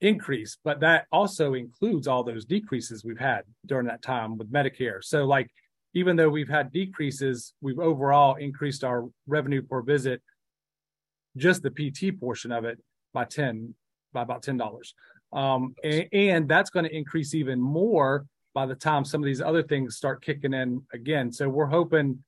increase, 0.00 0.56
but 0.64 0.80
that 0.80 1.06
also 1.12 1.54
includes 1.54 2.08
all 2.08 2.24
those 2.24 2.46
decreases 2.46 3.04
we've 3.04 3.18
had 3.18 3.42
during 3.66 3.86
that 3.86 4.02
time 4.02 4.38
with 4.38 4.50
Medicare. 4.50 5.02
So 5.02 5.26
like 5.26 5.50
even 5.92 6.16
though 6.16 6.30
we've 6.30 6.48
had 6.48 6.72
decreases, 6.72 7.52
we've 7.60 7.78
overall 7.78 8.36
increased 8.36 8.82
our 8.82 9.04
revenue 9.26 9.62
per 9.62 9.82
visit, 9.82 10.22
just 11.36 11.62
the 11.62 11.70
PT 11.70 12.18
portion 12.18 12.50
of 12.50 12.64
it 12.64 12.78
by 13.12 13.24
ten 13.24 13.74
by 14.14 14.22
about 14.22 14.42
ten 14.42 14.56
dollars, 14.56 14.94
um, 15.34 15.74
and, 15.84 16.08
and 16.12 16.48
that's 16.48 16.70
going 16.70 16.86
to 16.86 16.96
increase 16.96 17.34
even 17.34 17.60
more 17.60 18.24
by 18.54 18.66
the 18.66 18.74
time 18.74 19.04
some 19.04 19.20
of 19.20 19.26
these 19.26 19.40
other 19.40 19.62
things 19.62 19.96
start 19.96 20.24
kicking 20.24 20.54
in 20.54 20.82
again. 20.92 21.32
So 21.32 21.48
we're 21.48 21.66
hoping 21.66 22.22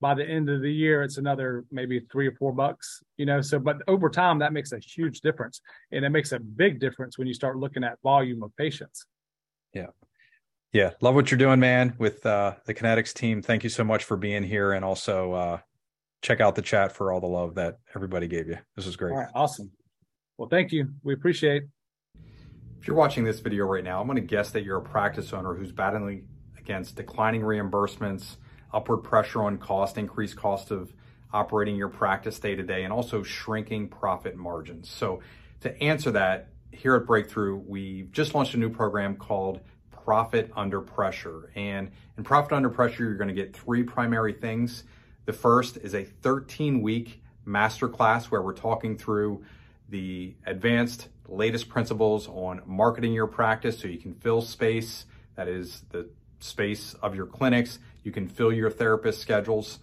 by 0.00 0.12
the 0.12 0.28
end 0.28 0.50
of 0.50 0.60
the 0.60 0.70
year 0.70 1.02
it's 1.02 1.16
another 1.16 1.64
maybe 1.70 2.00
three 2.12 2.26
or 2.26 2.32
four 2.32 2.52
bucks, 2.52 3.02
you 3.16 3.24
know. 3.24 3.40
So 3.40 3.58
but 3.58 3.78
over 3.88 4.10
time 4.10 4.40
that 4.40 4.52
makes 4.52 4.72
a 4.72 4.78
huge 4.78 5.20
difference. 5.20 5.60
And 5.92 6.04
it 6.04 6.10
makes 6.10 6.32
a 6.32 6.40
big 6.40 6.80
difference 6.80 7.16
when 7.16 7.28
you 7.28 7.34
start 7.34 7.56
looking 7.56 7.84
at 7.84 8.02
volume 8.02 8.42
of 8.42 8.54
patients. 8.56 9.06
Yeah. 9.72 9.86
Yeah. 10.72 10.90
Love 11.00 11.14
what 11.14 11.30
you're 11.30 11.38
doing, 11.38 11.60
man, 11.60 11.94
with 11.98 12.26
uh 12.26 12.54
the 12.66 12.74
Kinetics 12.74 13.14
team. 13.14 13.40
Thank 13.40 13.62
you 13.62 13.70
so 13.70 13.84
much 13.84 14.04
for 14.04 14.16
being 14.16 14.42
here 14.42 14.72
and 14.72 14.84
also 14.84 15.32
uh 15.32 15.58
check 16.20 16.40
out 16.40 16.56
the 16.56 16.62
chat 16.62 16.90
for 16.90 17.12
all 17.12 17.20
the 17.20 17.26
love 17.26 17.54
that 17.54 17.78
everybody 17.94 18.26
gave 18.26 18.48
you. 18.48 18.58
This 18.74 18.86
was 18.86 18.96
great. 18.96 19.12
All 19.12 19.18
right, 19.18 19.28
awesome. 19.34 19.70
Well, 20.36 20.48
thank 20.48 20.72
you. 20.72 20.88
We 21.04 21.14
appreciate 21.14 21.62
if 22.84 22.88
you're 22.88 22.98
watching 22.98 23.24
this 23.24 23.40
video 23.40 23.64
right 23.64 23.82
now, 23.82 23.98
I'm 23.98 24.06
going 24.06 24.16
to 24.16 24.20
guess 24.20 24.50
that 24.50 24.62
you're 24.62 24.76
a 24.76 24.82
practice 24.82 25.32
owner 25.32 25.54
who's 25.54 25.72
battling 25.72 26.28
against 26.58 26.96
declining 26.96 27.40
reimbursements, 27.40 28.36
upward 28.74 28.98
pressure 28.98 29.42
on 29.42 29.56
cost, 29.56 29.96
increased 29.96 30.36
cost 30.36 30.70
of 30.70 30.92
operating 31.32 31.76
your 31.76 31.88
practice 31.88 32.38
day 32.38 32.54
to 32.54 32.62
day, 32.62 32.84
and 32.84 32.92
also 32.92 33.22
shrinking 33.22 33.88
profit 33.88 34.36
margins. 34.36 34.90
So 34.90 35.20
to 35.60 35.82
answer 35.82 36.10
that, 36.10 36.50
here 36.72 36.94
at 36.94 37.06
Breakthrough, 37.06 37.56
we've 37.56 38.12
just 38.12 38.34
launched 38.34 38.52
a 38.52 38.58
new 38.58 38.68
program 38.68 39.16
called 39.16 39.60
Profit 39.90 40.52
Under 40.54 40.82
Pressure. 40.82 41.50
And 41.54 41.90
in 42.18 42.22
Profit 42.22 42.52
Under 42.52 42.68
Pressure, 42.68 43.04
you're 43.04 43.16
going 43.16 43.28
to 43.28 43.34
get 43.34 43.56
three 43.56 43.82
primary 43.82 44.34
things. 44.34 44.84
The 45.24 45.32
first 45.32 45.78
is 45.78 45.94
a 45.94 46.04
13 46.04 46.82
week 46.82 47.22
masterclass 47.46 48.26
where 48.26 48.42
we're 48.42 48.52
talking 48.52 48.98
through 48.98 49.42
the 49.88 50.34
advanced 50.46 51.08
latest 51.28 51.68
principles 51.68 52.28
on 52.28 52.62
marketing 52.66 53.12
your 53.12 53.26
practice 53.26 53.78
so 53.78 53.88
you 53.88 53.98
can 53.98 54.14
fill 54.14 54.42
space, 54.42 55.06
that 55.36 55.48
is 55.48 55.82
the 55.90 56.08
space 56.40 56.94
of 56.94 57.14
your 57.14 57.26
clinics. 57.26 57.78
You 58.02 58.12
can 58.12 58.28
fill 58.28 58.52
your 58.52 58.70
therapist 58.70 59.20
schedules 59.20 59.78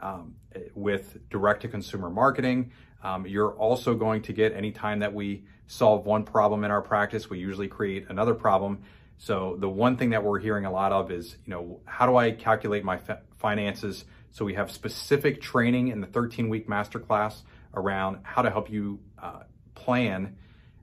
um, 0.00 0.34
with 0.74 1.18
direct 1.30 1.62
to 1.62 1.68
consumer 1.68 2.10
marketing. 2.10 2.72
Um, 3.02 3.26
you're 3.26 3.52
also 3.52 3.94
going 3.94 4.22
to 4.22 4.32
get 4.32 4.52
anytime 4.52 5.00
that 5.00 5.14
we 5.14 5.44
solve 5.66 6.04
one 6.04 6.24
problem 6.24 6.64
in 6.64 6.70
our 6.70 6.82
practice, 6.82 7.30
we 7.30 7.38
usually 7.38 7.68
create 7.68 8.06
another 8.08 8.34
problem. 8.34 8.82
So 9.16 9.56
the 9.58 9.68
one 9.68 9.96
thing 9.96 10.10
that 10.10 10.22
we're 10.24 10.40
hearing 10.40 10.64
a 10.64 10.70
lot 10.70 10.92
of 10.92 11.10
is, 11.10 11.36
you 11.46 11.50
know, 11.52 11.80
how 11.84 12.06
do 12.06 12.16
I 12.16 12.32
calculate 12.32 12.84
my 12.84 12.98
finances? 13.38 14.04
So 14.32 14.44
we 14.44 14.54
have 14.54 14.70
specific 14.70 15.40
training 15.40 15.88
in 15.88 16.00
the 16.00 16.06
13 16.06 16.48
week 16.48 16.68
masterclass 16.68 17.42
around 17.74 18.18
how 18.22 18.42
to 18.42 18.50
help 18.50 18.70
you 18.70 19.00
uh, 19.20 19.42
plan 19.74 20.36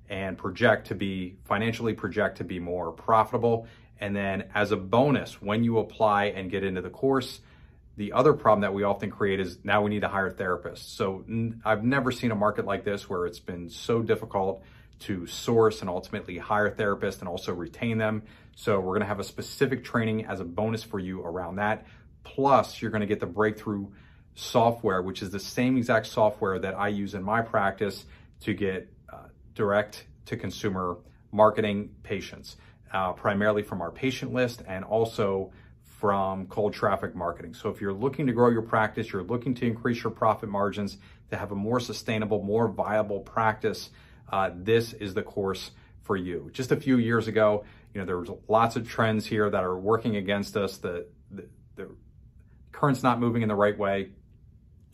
and 0.09 0.37
project 0.37 0.87
to 0.87 0.95
be 0.95 1.37
financially 1.45 1.93
project 1.93 2.37
to 2.37 2.43
be 2.43 2.59
more 2.59 2.91
profitable. 2.91 3.67
And 3.99 4.15
then 4.15 4.45
as 4.55 4.71
a 4.71 4.77
bonus, 4.77 5.41
when 5.41 5.63
you 5.63 5.79
apply 5.79 6.25
and 6.25 6.49
get 6.49 6.63
into 6.63 6.81
the 6.81 6.89
course, 6.89 7.41
the 7.97 8.13
other 8.13 8.33
problem 8.33 8.61
that 8.61 8.73
we 8.73 8.83
often 8.83 9.11
create 9.11 9.39
is 9.41 9.59
now 9.63 9.81
we 9.81 9.89
need 9.89 10.01
to 10.01 10.07
hire 10.07 10.31
therapists. 10.31 10.95
So 10.95 11.25
I've 11.65 11.83
never 11.83 12.11
seen 12.11 12.31
a 12.31 12.35
market 12.35 12.65
like 12.65 12.85
this 12.85 13.09
where 13.09 13.25
it's 13.25 13.39
been 13.39 13.69
so 13.69 14.01
difficult 14.01 14.63
to 14.99 15.27
source 15.27 15.81
and 15.81 15.89
ultimately 15.89 16.37
hire 16.37 16.71
therapists 16.71 17.19
and 17.19 17.27
also 17.27 17.53
retain 17.53 17.97
them. 17.97 18.23
So 18.55 18.79
we're 18.79 18.93
going 18.93 19.01
to 19.01 19.07
have 19.07 19.19
a 19.19 19.23
specific 19.25 19.83
training 19.83 20.25
as 20.25 20.39
a 20.39 20.45
bonus 20.45 20.83
for 20.83 20.99
you 20.99 21.21
around 21.21 21.57
that. 21.57 21.85
Plus, 22.23 22.81
you're 22.81 22.91
going 22.91 23.01
to 23.01 23.07
get 23.07 23.19
the 23.19 23.25
breakthrough 23.25 23.87
software, 24.39 25.01
which 25.01 25.21
is 25.21 25.29
the 25.31 25.39
same 25.39 25.77
exact 25.77 26.07
software 26.07 26.59
that 26.59 26.73
I 26.73 26.87
use 26.87 27.13
in 27.13 27.23
my 27.23 27.41
practice 27.41 28.05
to 28.41 28.53
get 28.53 28.91
uh, 29.11 29.27
direct 29.53 30.05
to 30.27 30.37
consumer 30.37 30.97
marketing 31.31 31.89
patients, 32.03 32.55
uh, 32.93 33.11
primarily 33.13 33.63
from 33.63 33.81
our 33.81 33.91
patient 33.91 34.33
list 34.33 34.63
and 34.67 34.85
also 34.85 35.51
from 35.83 36.47
cold 36.47 36.73
traffic 36.73 37.13
marketing. 37.15 37.53
So 37.53 37.69
if 37.69 37.81
you're 37.81 37.93
looking 37.93 38.27
to 38.27 38.33
grow 38.33 38.49
your 38.49 38.61
practice, 38.61 39.11
you're 39.11 39.23
looking 39.23 39.53
to 39.55 39.67
increase 39.67 40.01
your 40.01 40.11
profit 40.11 40.47
margins, 40.47 40.97
to 41.31 41.37
have 41.37 41.51
a 41.51 41.55
more 41.55 41.79
sustainable, 41.79 42.41
more 42.41 42.69
viable 42.69 43.19
practice, 43.19 43.89
uh, 44.31 44.51
this 44.55 44.93
is 44.93 45.13
the 45.13 45.21
course 45.21 45.71
for 46.03 46.15
you. 46.15 46.49
Just 46.53 46.71
a 46.71 46.77
few 46.77 46.97
years 46.97 47.27
ago, 47.27 47.65
you 47.93 47.99
know, 47.99 48.05
there 48.05 48.17
was 48.17 48.29
lots 48.47 48.77
of 48.77 48.87
trends 48.87 49.25
here 49.25 49.49
that 49.49 49.63
are 49.63 49.77
working 49.77 50.15
against 50.15 50.55
us. 50.55 50.77
The, 50.77 51.07
the, 51.29 51.45
the 51.75 51.89
current's 52.71 53.03
not 53.03 53.19
moving 53.19 53.41
in 53.41 53.49
the 53.49 53.55
right 53.55 53.77
way. 53.77 54.11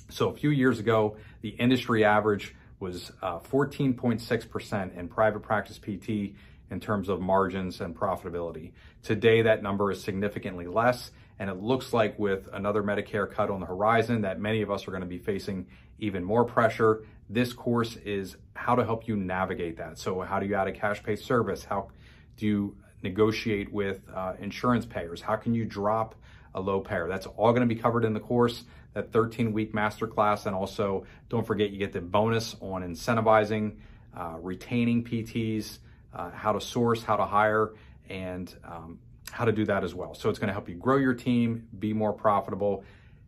So 0.10 0.30
a 0.30 0.34
few 0.34 0.50
years 0.50 0.80
ago, 0.80 1.18
the 1.42 1.50
industry 1.50 2.04
average 2.04 2.56
was 2.80 3.12
14.6% 3.22 4.74
uh, 4.74 5.00
in 5.00 5.08
private 5.08 5.42
practice 5.42 5.80
PT 5.80 6.36
in 6.72 6.80
terms 6.80 7.10
of 7.10 7.22
margins 7.22 7.82
and 7.82 7.96
profitability. 7.96 8.72
Today, 9.04 9.44
that 9.44 9.64
number 9.64 9.92
is 9.92 10.04
significantly 10.04 10.68
less. 10.68 11.12
And 11.38 11.50
it 11.50 11.62
looks 11.62 11.92
like 11.94 12.18
with 12.18 12.48
another 12.54 12.82
Medicare 12.82 13.30
cut 13.30 13.50
on 13.50 13.60
the 13.60 13.66
horizon 13.66 14.22
that 14.22 14.40
many 14.40 14.62
of 14.62 14.72
us 14.72 14.88
are 14.88 14.92
going 14.92 15.02
to 15.02 15.08
be 15.08 15.18
facing 15.18 15.68
even 16.00 16.24
more 16.24 16.46
pressure. 16.46 17.04
This 17.30 17.54
course 17.54 17.98
is 17.98 18.38
how 18.54 18.76
to 18.76 18.86
help 18.86 19.08
you 19.08 19.16
navigate 19.16 19.78
that. 19.78 19.98
So 19.98 20.22
how 20.22 20.40
do 20.40 20.46
you 20.46 20.56
add 20.56 20.68
a 20.68 20.72
cash 20.72 21.04
pay 21.04 21.16
service? 21.16 21.64
How 21.64 21.90
do 22.38 22.46
you 22.46 22.78
negotiate 23.04 23.72
with 23.72 24.02
uh, 24.14 24.34
insurance 24.40 24.86
payers? 24.86 25.22
How 25.22 25.36
can 25.36 25.54
you 25.54 25.66
drop 25.66 26.16
a 26.54 26.62
low 26.62 26.80
payer? 26.80 27.08
That's 27.08 27.26
all 27.26 27.52
going 27.52 27.68
to 27.68 27.74
be 27.74 27.80
covered 27.80 28.06
in 28.06 28.14
the 28.14 28.20
course, 28.20 28.64
that 28.96 29.12
13 29.12 29.54
week 29.54 29.74
masterclass. 29.74 30.48
And 30.48 30.56
also 30.56 31.06
don't 31.30 31.46
forget 31.46 31.70
you 31.70 31.78
get 31.78 31.94
the 31.94 32.02
bonus 32.02 32.56
on 32.62 32.82
incentivizing, 32.82 33.76
uh, 34.18 34.38
retaining 34.40 35.04
PTs, 35.04 35.78
uh, 36.14 36.32
how 36.32 36.54
to 36.54 36.62
source, 36.62 37.04
how 37.04 37.18
to 37.18 37.26
hire, 37.26 37.74
and 38.10 38.56
um, 38.64 38.98
how 39.32 39.46
to 39.46 39.52
do 39.52 39.66
that 39.66 39.84
as 39.84 39.94
well. 39.94 40.16
So 40.16 40.30
it's 40.30 40.40
going 40.40 40.48
to 40.48 40.54
help 40.54 40.70
you 40.70 40.76
grow 40.76 40.98
your 40.98 41.14
team, 41.14 41.68
be 41.78 41.94
more 41.94 42.14
profitable. 42.14 42.84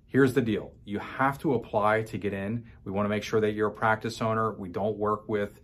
Here's 0.08 0.34
the 0.34 0.42
deal 0.42 0.72
you 0.86 1.00
have 1.00 1.38
to 1.40 1.54
apply 1.54 2.04
to 2.04 2.18
get 2.18 2.34
in. 2.34 2.66
We 2.86 2.92
want 2.92 3.06
to 3.06 3.10
make 3.10 3.24
sure 3.24 3.42
that 3.42 3.52
you're 3.52 3.68
a 3.68 3.72
practice 3.72 4.22
owner. 4.22 4.54
We 4.54 4.70
don't 4.70 4.98
work 4.98 5.28
with 5.28 5.60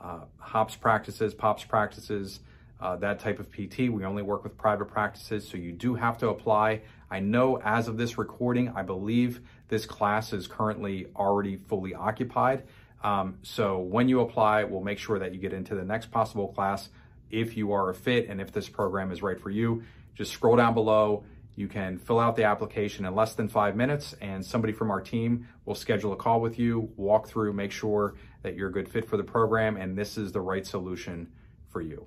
uh, 0.00 0.20
HOPS 0.38 0.76
practices, 0.76 1.34
POPS 1.34 1.64
practices, 1.64 2.40
uh, 2.80 2.96
that 2.96 3.18
type 3.18 3.38
of 3.38 3.50
PT. 3.50 3.90
We 3.90 4.04
only 4.04 4.22
work 4.22 4.44
with 4.44 4.56
private 4.56 4.86
practices, 4.86 5.48
so 5.48 5.56
you 5.56 5.72
do 5.72 5.94
have 5.94 6.18
to 6.18 6.28
apply. 6.28 6.82
I 7.10 7.20
know 7.20 7.60
as 7.64 7.88
of 7.88 7.96
this 7.96 8.18
recording, 8.18 8.68
I 8.70 8.82
believe 8.82 9.40
this 9.68 9.86
class 9.86 10.32
is 10.32 10.46
currently 10.46 11.06
already 11.16 11.56
fully 11.56 11.94
occupied. 11.94 12.64
Um, 13.02 13.38
so 13.42 13.78
when 13.78 14.08
you 14.08 14.20
apply, 14.20 14.64
we'll 14.64 14.82
make 14.82 14.98
sure 14.98 15.18
that 15.18 15.32
you 15.32 15.40
get 15.40 15.52
into 15.52 15.74
the 15.74 15.84
next 15.84 16.10
possible 16.10 16.48
class 16.48 16.88
if 17.30 17.56
you 17.56 17.72
are 17.72 17.90
a 17.90 17.94
fit 17.94 18.28
and 18.28 18.40
if 18.40 18.52
this 18.52 18.68
program 18.68 19.12
is 19.12 19.22
right 19.22 19.38
for 19.38 19.50
you. 19.50 19.82
Just 20.14 20.32
scroll 20.32 20.56
down 20.56 20.74
below. 20.74 21.24
You 21.54 21.68
can 21.68 21.98
fill 21.98 22.20
out 22.20 22.36
the 22.36 22.44
application 22.44 23.04
in 23.04 23.14
less 23.16 23.34
than 23.34 23.48
five 23.48 23.74
minutes, 23.74 24.14
and 24.20 24.44
somebody 24.44 24.72
from 24.72 24.92
our 24.92 25.00
team 25.00 25.48
will 25.64 25.74
schedule 25.74 26.12
a 26.12 26.16
call 26.16 26.40
with 26.40 26.56
you, 26.56 26.92
walk 26.96 27.26
through, 27.26 27.52
make 27.52 27.72
sure 27.72 28.14
that 28.42 28.54
you're 28.54 28.68
a 28.68 28.72
good 28.72 28.88
fit 28.88 29.04
for 29.04 29.16
the 29.16 29.24
program, 29.24 29.76
and 29.76 29.98
this 29.98 30.16
is 30.16 30.30
the 30.30 30.40
right 30.40 30.64
solution 30.64 31.32
for 31.68 31.80
you. 31.80 32.06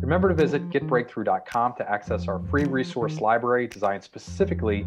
Remember 0.00 0.28
to 0.28 0.34
visit 0.34 0.68
getbreakthrough.com 0.70 1.74
to 1.78 1.90
access 1.90 2.28
our 2.28 2.40
free 2.50 2.64
resource 2.64 3.20
library 3.20 3.66
designed 3.66 4.02
specifically 4.02 4.86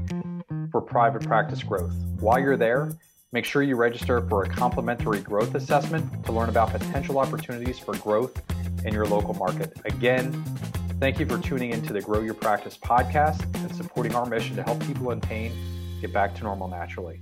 for 0.71 0.81
private 0.81 1.23
practice 1.23 1.63
growth. 1.63 1.93
While 2.19 2.39
you're 2.39 2.57
there, 2.57 2.91
Make 3.31 3.45
sure 3.45 3.61
you 3.61 3.75
register 3.75 4.27
for 4.27 4.43
a 4.43 4.49
complimentary 4.49 5.19
growth 5.19 5.53
assessment 5.53 6.25
to 6.25 6.31
learn 6.31 6.49
about 6.49 6.71
potential 6.71 7.19
opportunities 7.19 7.77
for 7.77 7.95
growth 7.97 8.41
in 8.83 8.91
your 8.91 9.05
local 9.05 9.35
market. 9.35 9.77
Again, 9.85 10.31
thank 10.99 11.19
you 11.19 11.27
for 11.27 11.37
tuning 11.37 11.69
into 11.69 11.93
the 11.93 12.01
Grow 12.01 12.21
Your 12.21 12.33
Practice 12.33 12.75
podcast 12.75 13.43
and 13.63 13.75
supporting 13.75 14.15
our 14.15 14.25
mission 14.25 14.55
to 14.55 14.63
help 14.63 14.79
people 14.87 15.11
in 15.11 15.21
pain 15.21 15.51
get 16.01 16.11
back 16.11 16.33
to 16.35 16.43
normal 16.43 16.67
naturally. 16.69 17.21